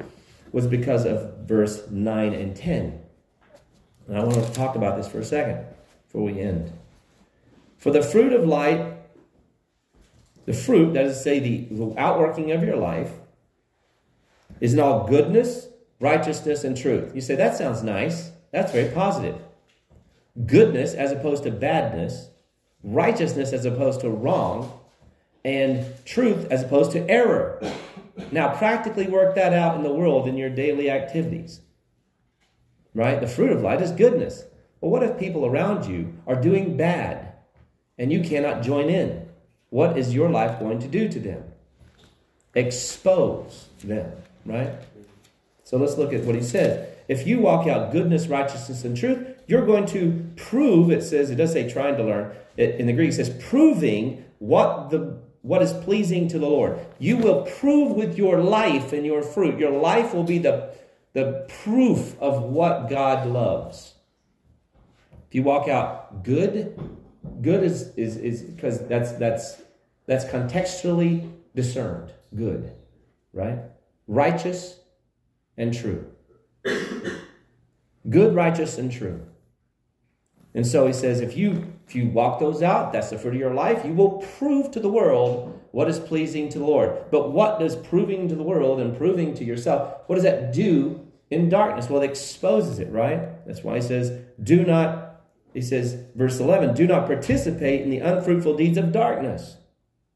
[0.52, 3.02] was because of verse 9 and 10.
[4.08, 5.66] And I want to talk about this for a second
[6.06, 6.72] before we end.
[7.78, 8.93] For the fruit of light
[10.46, 13.12] the fruit, that is to say, the, the outworking of your life,
[14.60, 15.68] is in all goodness,
[16.00, 17.14] righteousness, and truth.
[17.16, 18.32] You say, that sounds nice.
[18.52, 19.40] That's very positive.
[20.46, 22.30] goodness as opposed to badness,
[22.84, 24.80] righteousness as opposed to wrong,
[25.46, 27.62] and truth as opposed to error.
[28.32, 31.62] Now, practically work that out in the world in your daily activities.
[32.94, 33.20] Right?
[33.20, 34.46] The fruit of light is goodness.
[34.80, 37.34] But what if people around you are doing bad
[37.98, 39.23] and you cannot join in?
[39.74, 41.44] What is your life going to do to them?
[42.54, 44.12] Expose them,
[44.46, 44.70] right?
[45.64, 46.88] So let's look at what he says.
[47.08, 51.38] If you walk out goodness, righteousness, and truth, you're going to prove, it says, it
[51.38, 52.36] does say trying to learn.
[52.56, 56.80] It, in the Greek, it says proving what the what is pleasing to the Lord.
[57.00, 59.58] You will prove with your life and your fruit.
[59.58, 60.72] Your life will be the,
[61.14, 63.96] the proof of what God loves.
[65.28, 66.80] If you walk out good,
[67.42, 69.63] good is is is because that's that's
[70.06, 72.12] that's contextually discerned.
[72.36, 72.72] Good,
[73.32, 73.60] right?
[74.08, 74.80] Righteous
[75.58, 76.12] and true.
[78.10, 79.26] Good, righteous, and true.
[80.54, 83.40] And so he says, if you if you walk those out, that's the fruit of
[83.40, 87.12] your life, you will prove to the world what is pleasing to the Lord.
[87.12, 91.06] But what does proving to the world and proving to yourself, what does that do
[91.30, 91.90] in darkness?
[91.90, 93.46] Well, it exposes it, right?
[93.46, 94.12] That's why he says,
[94.42, 95.22] do not,
[95.54, 99.58] he says, verse 11, do not participate in the unfruitful deeds of darkness.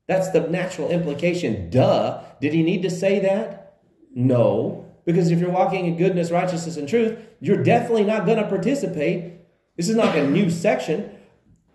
[0.08, 1.70] That's the natural implication.
[1.70, 2.22] Duh.
[2.42, 3.80] Did he need to say that?
[4.14, 4.86] No.
[5.06, 9.38] Because if you're walking in goodness, righteousness, and truth, you're definitely not going to participate
[9.78, 11.12] this is not a new section.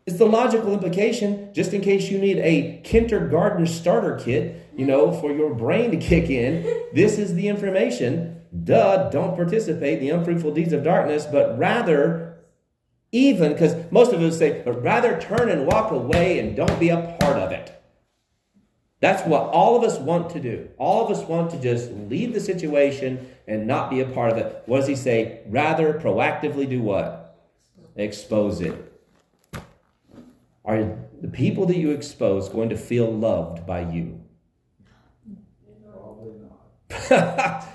[0.07, 5.13] It's the logical implication, just in case you need a kindergarten starter kit, you know,
[5.13, 6.65] for your brain to kick in.
[6.93, 8.41] This is the information.
[8.65, 12.41] Duh, don't participate the unfruitful deeds of darkness, but rather,
[13.13, 16.89] even, because most of us say, but rather turn and walk away and don't be
[16.89, 17.82] a part of it.
[19.03, 20.69] That's what all of us want to do.
[20.79, 24.39] All of us want to just leave the situation and not be a part of
[24.39, 24.63] it.
[24.67, 25.41] What does he say?
[25.49, 27.19] Rather proactively do what?
[27.97, 28.75] expose it.
[30.65, 34.21] Are the people that you expose going to feel loved by you?
[35.93, 36.35] Probably
[37.11, 37.67] not.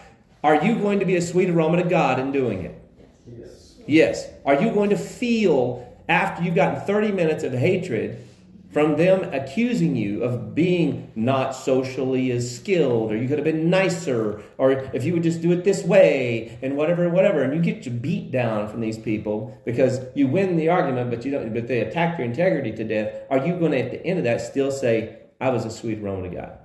[0.45, 2.82] Are you going to be a sweet aroma to God in doing it?
[3.28, 3.76] Yes.
[3.86, 4.30] Yes.
[4.45, 8.27] Are you going to feel after you've gotten 30 minutes of hatred
[8.72, 13.69] from them accusing you of being not socially as skilled, or you could have been
[13.69, 17.61] nicer, or if you would just do it this way, and whatever, whatever, and you
[17.61, 21.53] get your beat down from these people because you win the argument, but you don't,
[21.53, 23.14] but they attack your integrity to death.
[23.30, 26.02] Are you going to, at the end of that, still say, "I was a sweet
[26.02, 26.60] Roman to God"?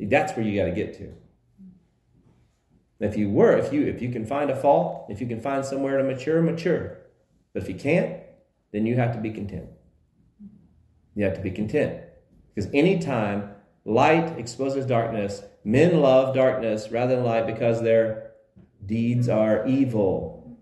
[0.00, 1.12] That's where you got to get to.
[3.00, 5.64] If you were, if you if you can find a fault, if you can find
[5.64, 6.98] somewhere to mature, mature.
[7.52, 8.20] But if you can't,
[8.72, 9.68] then you have to be content.
[11.14, 12.00] You have to be content.
[12.54, 13.50] Because anytime
[13.84, 18.32] light exposes darkness, men love darkness rather than light because their
[18.84, 20.56] deeds are evil.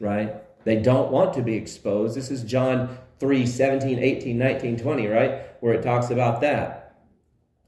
[0.00, 0.34] Right?
[0.64, 2.16] They don't want to be exposed.
[2.16, 5.42] This is John 3 17, 18, 19, 20, right?
[5.60, 6.96] Where it talks about that.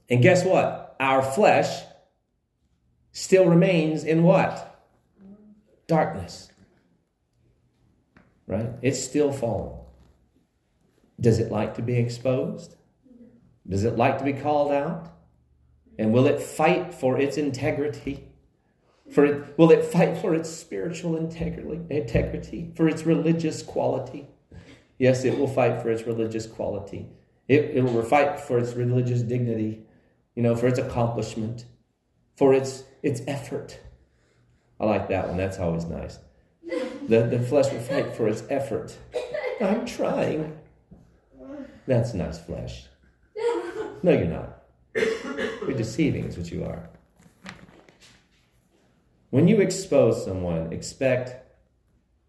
[0.09, 0.95] And guess what?
[0.99, 1.83] Our flesh
[3.11, 4.85] still remains in what?
[5.87, 6.51] Darkness.
[8.47, 8.69] Right?
[8.81, 9.80] It's still fallen.
[11.21, 12.75] Does it like to be exposed?
[13.67, 15.13] Does it like to be called out?
[15.99, 18.27] And will it fight for its integrity?
[19.11, 24.27] For it, will it fight for its spiritual integrity, integrity, for its religious quality?
[24.97, 27.07] Yes, it will fight for its religious quality.
[27.47, 29.81] It, it will fight for its religious dignity,
[30.35, 31.65] you know, for its accomplishment,
[32.35, 33.79] for its its effort.
[34.79, 35.37] I like that one.
[35.37, 36.19] That's always nice.
[37.07, 38.97] The, the flesh will fight for its effort.
[39.59, 40.57] I'm trying.
[41.87, 42.85] That's nice flesh.
[44.03, 44.63] No, you're not.
[44.95, 46.89] You're deceiving, is what you are.
[49.29, 51.35] When you expose someone, expect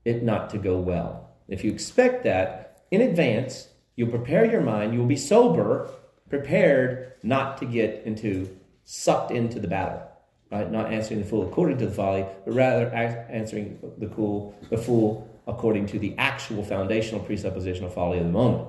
[0.05, 1.31] it not to go well.
[1.49, 5.91] If you expect that in advance, you'll prepare your mind, you'll be sober,
[6.29, 8.49] prepared not to get into
[8.85, 10.03] sucked into the battle.
[10.51, 10.71] Right?
[10.71, 15.29] Not answering the fool according to the folly, but rather answering the cool, the fool
[15.47, 18.69] according to the actual foundational presuppositional folly of the moment.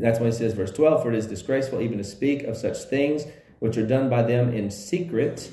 [0.00, 2.78] That's why he says, verse 12, for it is disgraceful even to speak of such
[2.78, 3.26] things
[3.58, 5.52] which are done by them in secret.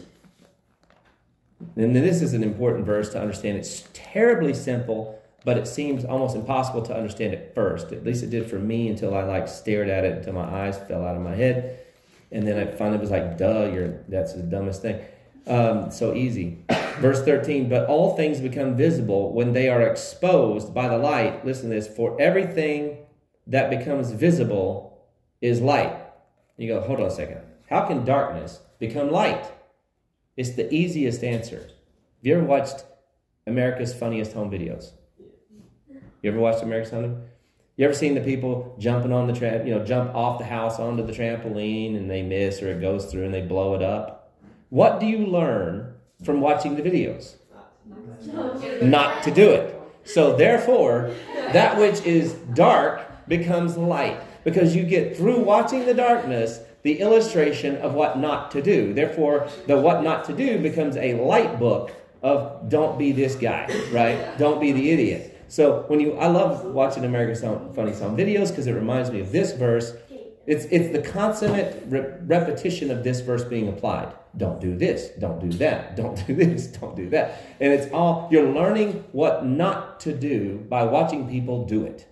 [1.76, 3.58] And this is an important verse to understand.
[3.58, 7.92] It's terribly simple, but it seems almost impossible to understand at first.
[7.92, 10.78] At least it did for me until I like stared at it until my eyes
[10.88, 11.80] fell out of my head.
[12.32, 15.02] And then I finally was like, duh, you're that's the dumbest thing.
[15.48, 16.64] Um, so easy.
[17.00, 21.46] Verse 13, but all things become visible when they are exposed by the light.
[21.46, 22.99] Listen to this, for everything
[23.50, 25.06] that becomes visible
[25.42, 25.96] is light.
[26.58, 27.42] You go, hold on a second.
[27.70, 29.52] How can darkness become light?
[30.38, 31.58] It's the easiest answer.
[31.60, 32.86] Have you ever watched
[33.48, 34.92] America's Funniest Home Videos?
[36.22, 37.24] You ever watched American Son?
[37.76, 40.80] You ever seen the people jumping on the tramp, you know, jump off the house
[40.80, 44.34] onto the trampoline and they miss or it goes through and they blow it up?
[44.70, 47.36] What do you learn from watching the videos?
[48.84, 49.76] Not to do it.
[50.04, 51.14] So therefore,
[51.54, 57.76] that which is dark becomes light because you get through watching the darkness the illustration
[57.78, 58.94] of what not to do.
[58.94, 61.92] Therefore, the what not to do becomes a light book
[62.22, 64.38] of don't be this guy, right?
[64.38, 65.38] Don't be the idiot.
[65.48, 69.20] So when you, I love watching American Sound, Funny Song videos because it reminds me
[69.20, 69.94] of this verse.
[70.46, 74.14] It's it's the consummate re- repetition of this verse being applied.
[74.38, 75.10] Don't do this.
[75.20, 75.96] Don't do that.
[75.96, 76.68] Don't do this.
[76.68, 77.44] Don't do that.
[77.60, 82.08] And it's all you're learning what not to do by watching people do it,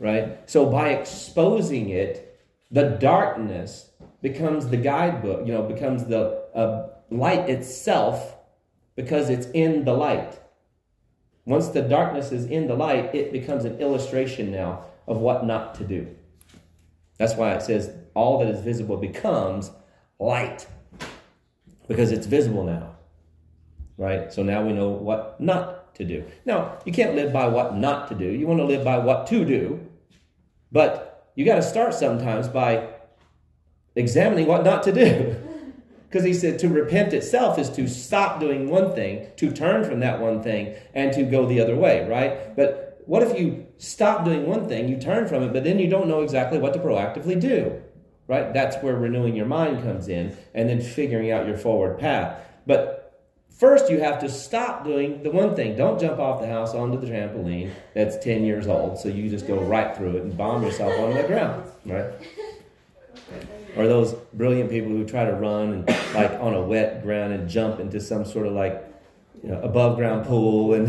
[0.00, 0.50] right?
[0.50, 2.40] So by exposing it,
[2.70, 3.90] the darkness
[4.22, 5.46] becomes the guidebook.
[5.46, 8.36] You know, becomes the uh, light itself
[8.96, 10.40] because it's in the light.
[11.44, 15.74] Once the darkness is in the light, it becomes an illustration now of what not
[15.76, 16.06] to do.
[17.18, 19.70] That's why it says all that is visible becomes
[20.18, 20.66] light
[21.88, 22.94] because it's visible now.
[23.98, 24.32] Right?
[24.32, 26.24] So now we know what not to do.
[26.46, 28.24] Now, you can't live by what not to do.
[28.24, 29.86] You want to live by what to do.
[30.72, 32.88] But you got to start sometimes by
[33.94, 35.36] examining what not to do.
[36.10, 40.00] Because he said to repent itself is to stop doing one thing, to turn from
[40.00, 42.56] that one thing, and to go the other way, right?
[42.56, 45.88] But what if you stop doing one thing, you turn from it, but then you
[45.88, 47.80] don't know exactly what to proactively do,
[48.26, 48.52] right?
[48.52, 52.40] That's where renewing your mind comes in, and then figuring out your forward path.
[52.66, 52.99] But
[53.60, 55.76] first, you have to stop doing the one thing.
[55.76, 59.46] Don't jump off the house onto the trampoline that's 10 years old, so you just
[59.46, 62.12] go right through it and bomb yourself on the ground, right?
[63.76, 67.48] or those brilliant people who try to run and like on a wet ground and
[67.48, 68.84] jump into some sort of like
[69.42, 70.88] you know above ground pool and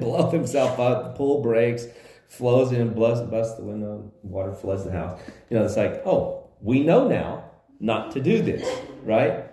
[0.00, 1.04] blow themselves up.
[1.04, 1.86] The pool breaks,
[2.26, 5.20] flows in, blows, busts the window, water floods the house.
[5.48, 7.44] You know, it's like, oh, we know now
[7.80, 8.68] not to do this,
[9.04, 9.51] right?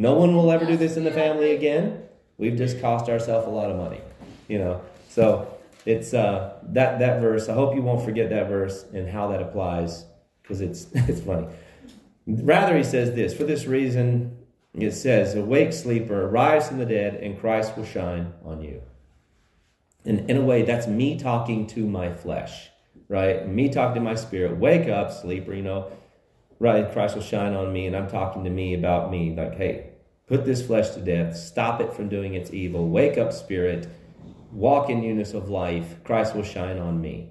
[0.00, 2.04] No one will ever do this in the family again.
[2.38, 4.00] We've just cost ourselves a lot of money,
[4.48, 4.80] you know.
[5.10, 7.50] So it's uh, that that verse.
[7.50, 10.06] I hope you won't forget that verse and how that applies
[10.42, 11.48] because it's it's funny.
[12.26, 14.38] Rather, he says this for this reason,
[14.72, 18.80] it says, Awake, sleeper, arise from the dead, and Christ will shine on you.
[20.06, 22.70] And in a way, that's me talking to my flesh,
[23.08, 23.46] right?
[23.46, 24.56] Me talking to my spirit.
[24.56, 25.92] Wake up, sleeper, you know,
[26.58, 26.90] right?
[26.90, 29.36] Christ will shine on me, and I'm talking to me about me.
[29.36, 29.89] Like, hey,
[30.30, 32.88] put this flesh to death, stop it from doing its evil.
[32.88, 33.88] Wake up, spirit,
[34.52, 35.96] walk in newness of life.
[36.04, 37.30] Christ will shine on me.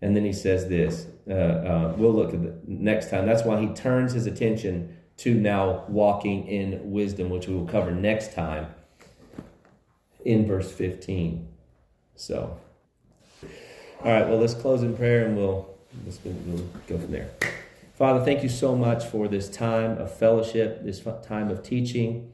[0.00, 1.08] And then he says this.
[1.28, 3.26] Uh, uh, we'll look at the next time.
[3.26, 7.90] That's why he turns his attention to now walking in wisdom, which we will cover
[7.90, 8.68] next time
[10.24, 11.48] in verse 15.
[12.14, 12.56] So,
[14.04, 15.74] all right, well, let's close in prayer and we'll,
[16.24, 17.30] we'll go from there.
[17.96, 22.32] Father, thank you so much for this time of fellowship, this time of teaching.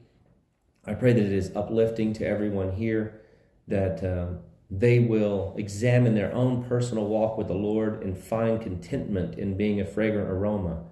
[0.85, 3.21] I pray that it is uplifting to everyone here,
[3.67, 4.03] that.
[4.03, 4.39] Um,
[4.75, 9.79] they will examine their own personal walk with the Lord and find contentment in being
[9.79, 10.83] a fragrant aroma.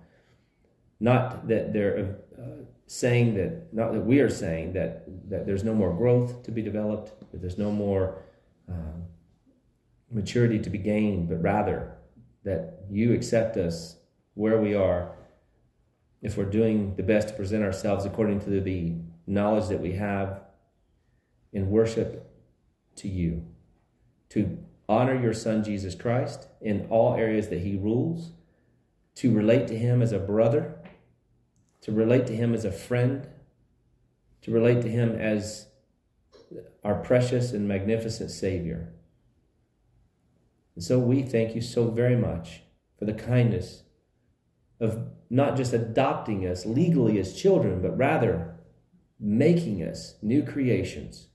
[1.00, 5.74] Not that they're uh, saying that, not that we are saying that, that there's no
[5.74, 8.22] more growth to be developed, that there's no more
[8.70, 9.00] uh,
[10.12, 11.96] maturity to be gained, but rather
[12.44, 13.96] that you accept us
[14.42, 15.12] where we are
[16.24, 18.96] if we're doing the best to present ourselves according to the
[19.28, 20.42] knowledge that we have
[21.54, 22.28] in worship
[22.96, 23.46] to you
[24.30, 24.58] to
[24.90, 28.32] honor your son Jesus Christ in all areas that he rules,
[29.16, 30.76] to relate to him as a brother,
[31.82, 33.28] to relate to him as a friend,
[34.42, 35.68] to relate to him as
[36.84, 38.92] our precious and magnificent Savior.
[40.74, 42.64] And so we thank you so very much
[42.98, 43.84] for the kindness
[44.82, 48.56] of not just adopting us legally as children, but rather
[49.20, 51.28] making us new creations,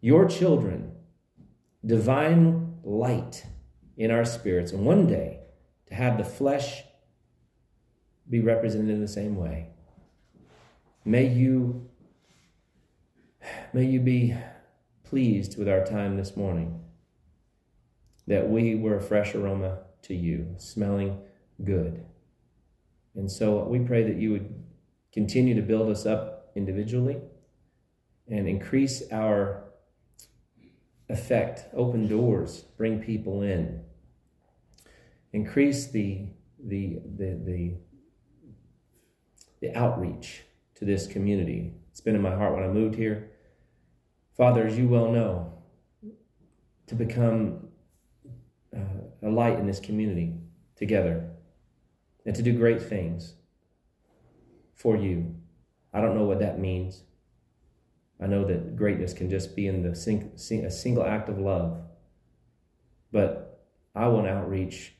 [0.00, 0.90] your children
[1.84, 3.44] divine light
[3.96, 5.40] in our spirits, and one day
[5.86, 6.82] to have the flesh
[8.28, 9.68] be represented in the same way.
[11.04, 11.90] May you,
[13.74, 14.34] may you be
[15.04, 16.80] pleased with our time this morning,
[18.26, 21.20] that we were a fresh aroma to you, smelling
[21.62, 22.06] good.
[23.14, 24.64] And so we pray that you would
[25.12, 27.18] continue to build us up individually
[28.28, 29.64] and increase our
[31.08, 33.82] effect, open doors, bring people in,
[35.32, 36.28] increase the
[36.66, 37.74] the the the,
[39.60, 40.42] the outreach
[40.76, 41.74] to this community.
[41.90, 43.30] It's been in my heart when I moved here.
[44.36, 45.52] Father, as you well know,
[46.88, 47.68] to become
[48.76, 48.78] uh,
[49.22, 50.34] a light in this community
[50.74, 51.33] together
[52.24, 53.34] and to do great things
[54.74, 55.34] for you.
[55.92, 57.02] I don't know what that means.
[58.20, 61.38] I know that greatness can just be in the sing, sing, a single act of
[61.38, 61.80] love.
[63.12, 63.64] But
[63.94, 64.94] I want to outreach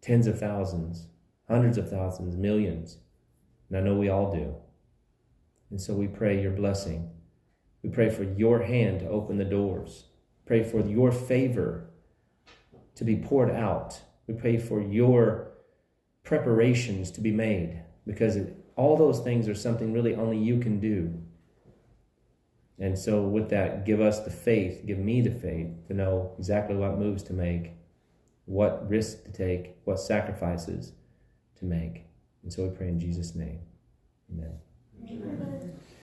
[0.00, 1.06] tens of thousands,
[1.48, 2.98] hundreds of thousands, millions.
[3.68, 4.56] And I know we all do.
[5.70, 7.10] And so we pray your blessing.
[7.82, 10.06] We pray for your hand to open the doors.
[10.46, 11.90] Pray for your favor
[12.94, 14.00] to be poured out.
[14.26, 15.51] We pray for your
[16.32, 18.38] preparations to be made because
[18.74, 21.12] all those things are something really only you can do.
[22.78, 26.74] And so, with that, give us the faith, give me the faith to know exactly
[26.74, 27.72] what moves to make,
[28.46, 30.92] what risks to take, what sacrifices
[31.58, 32.06] to make.
[32.42, 33.60] And so we pray in Jesus' name.
[34.32, 34.54] Amen.
[35.06, 35.78] Amen.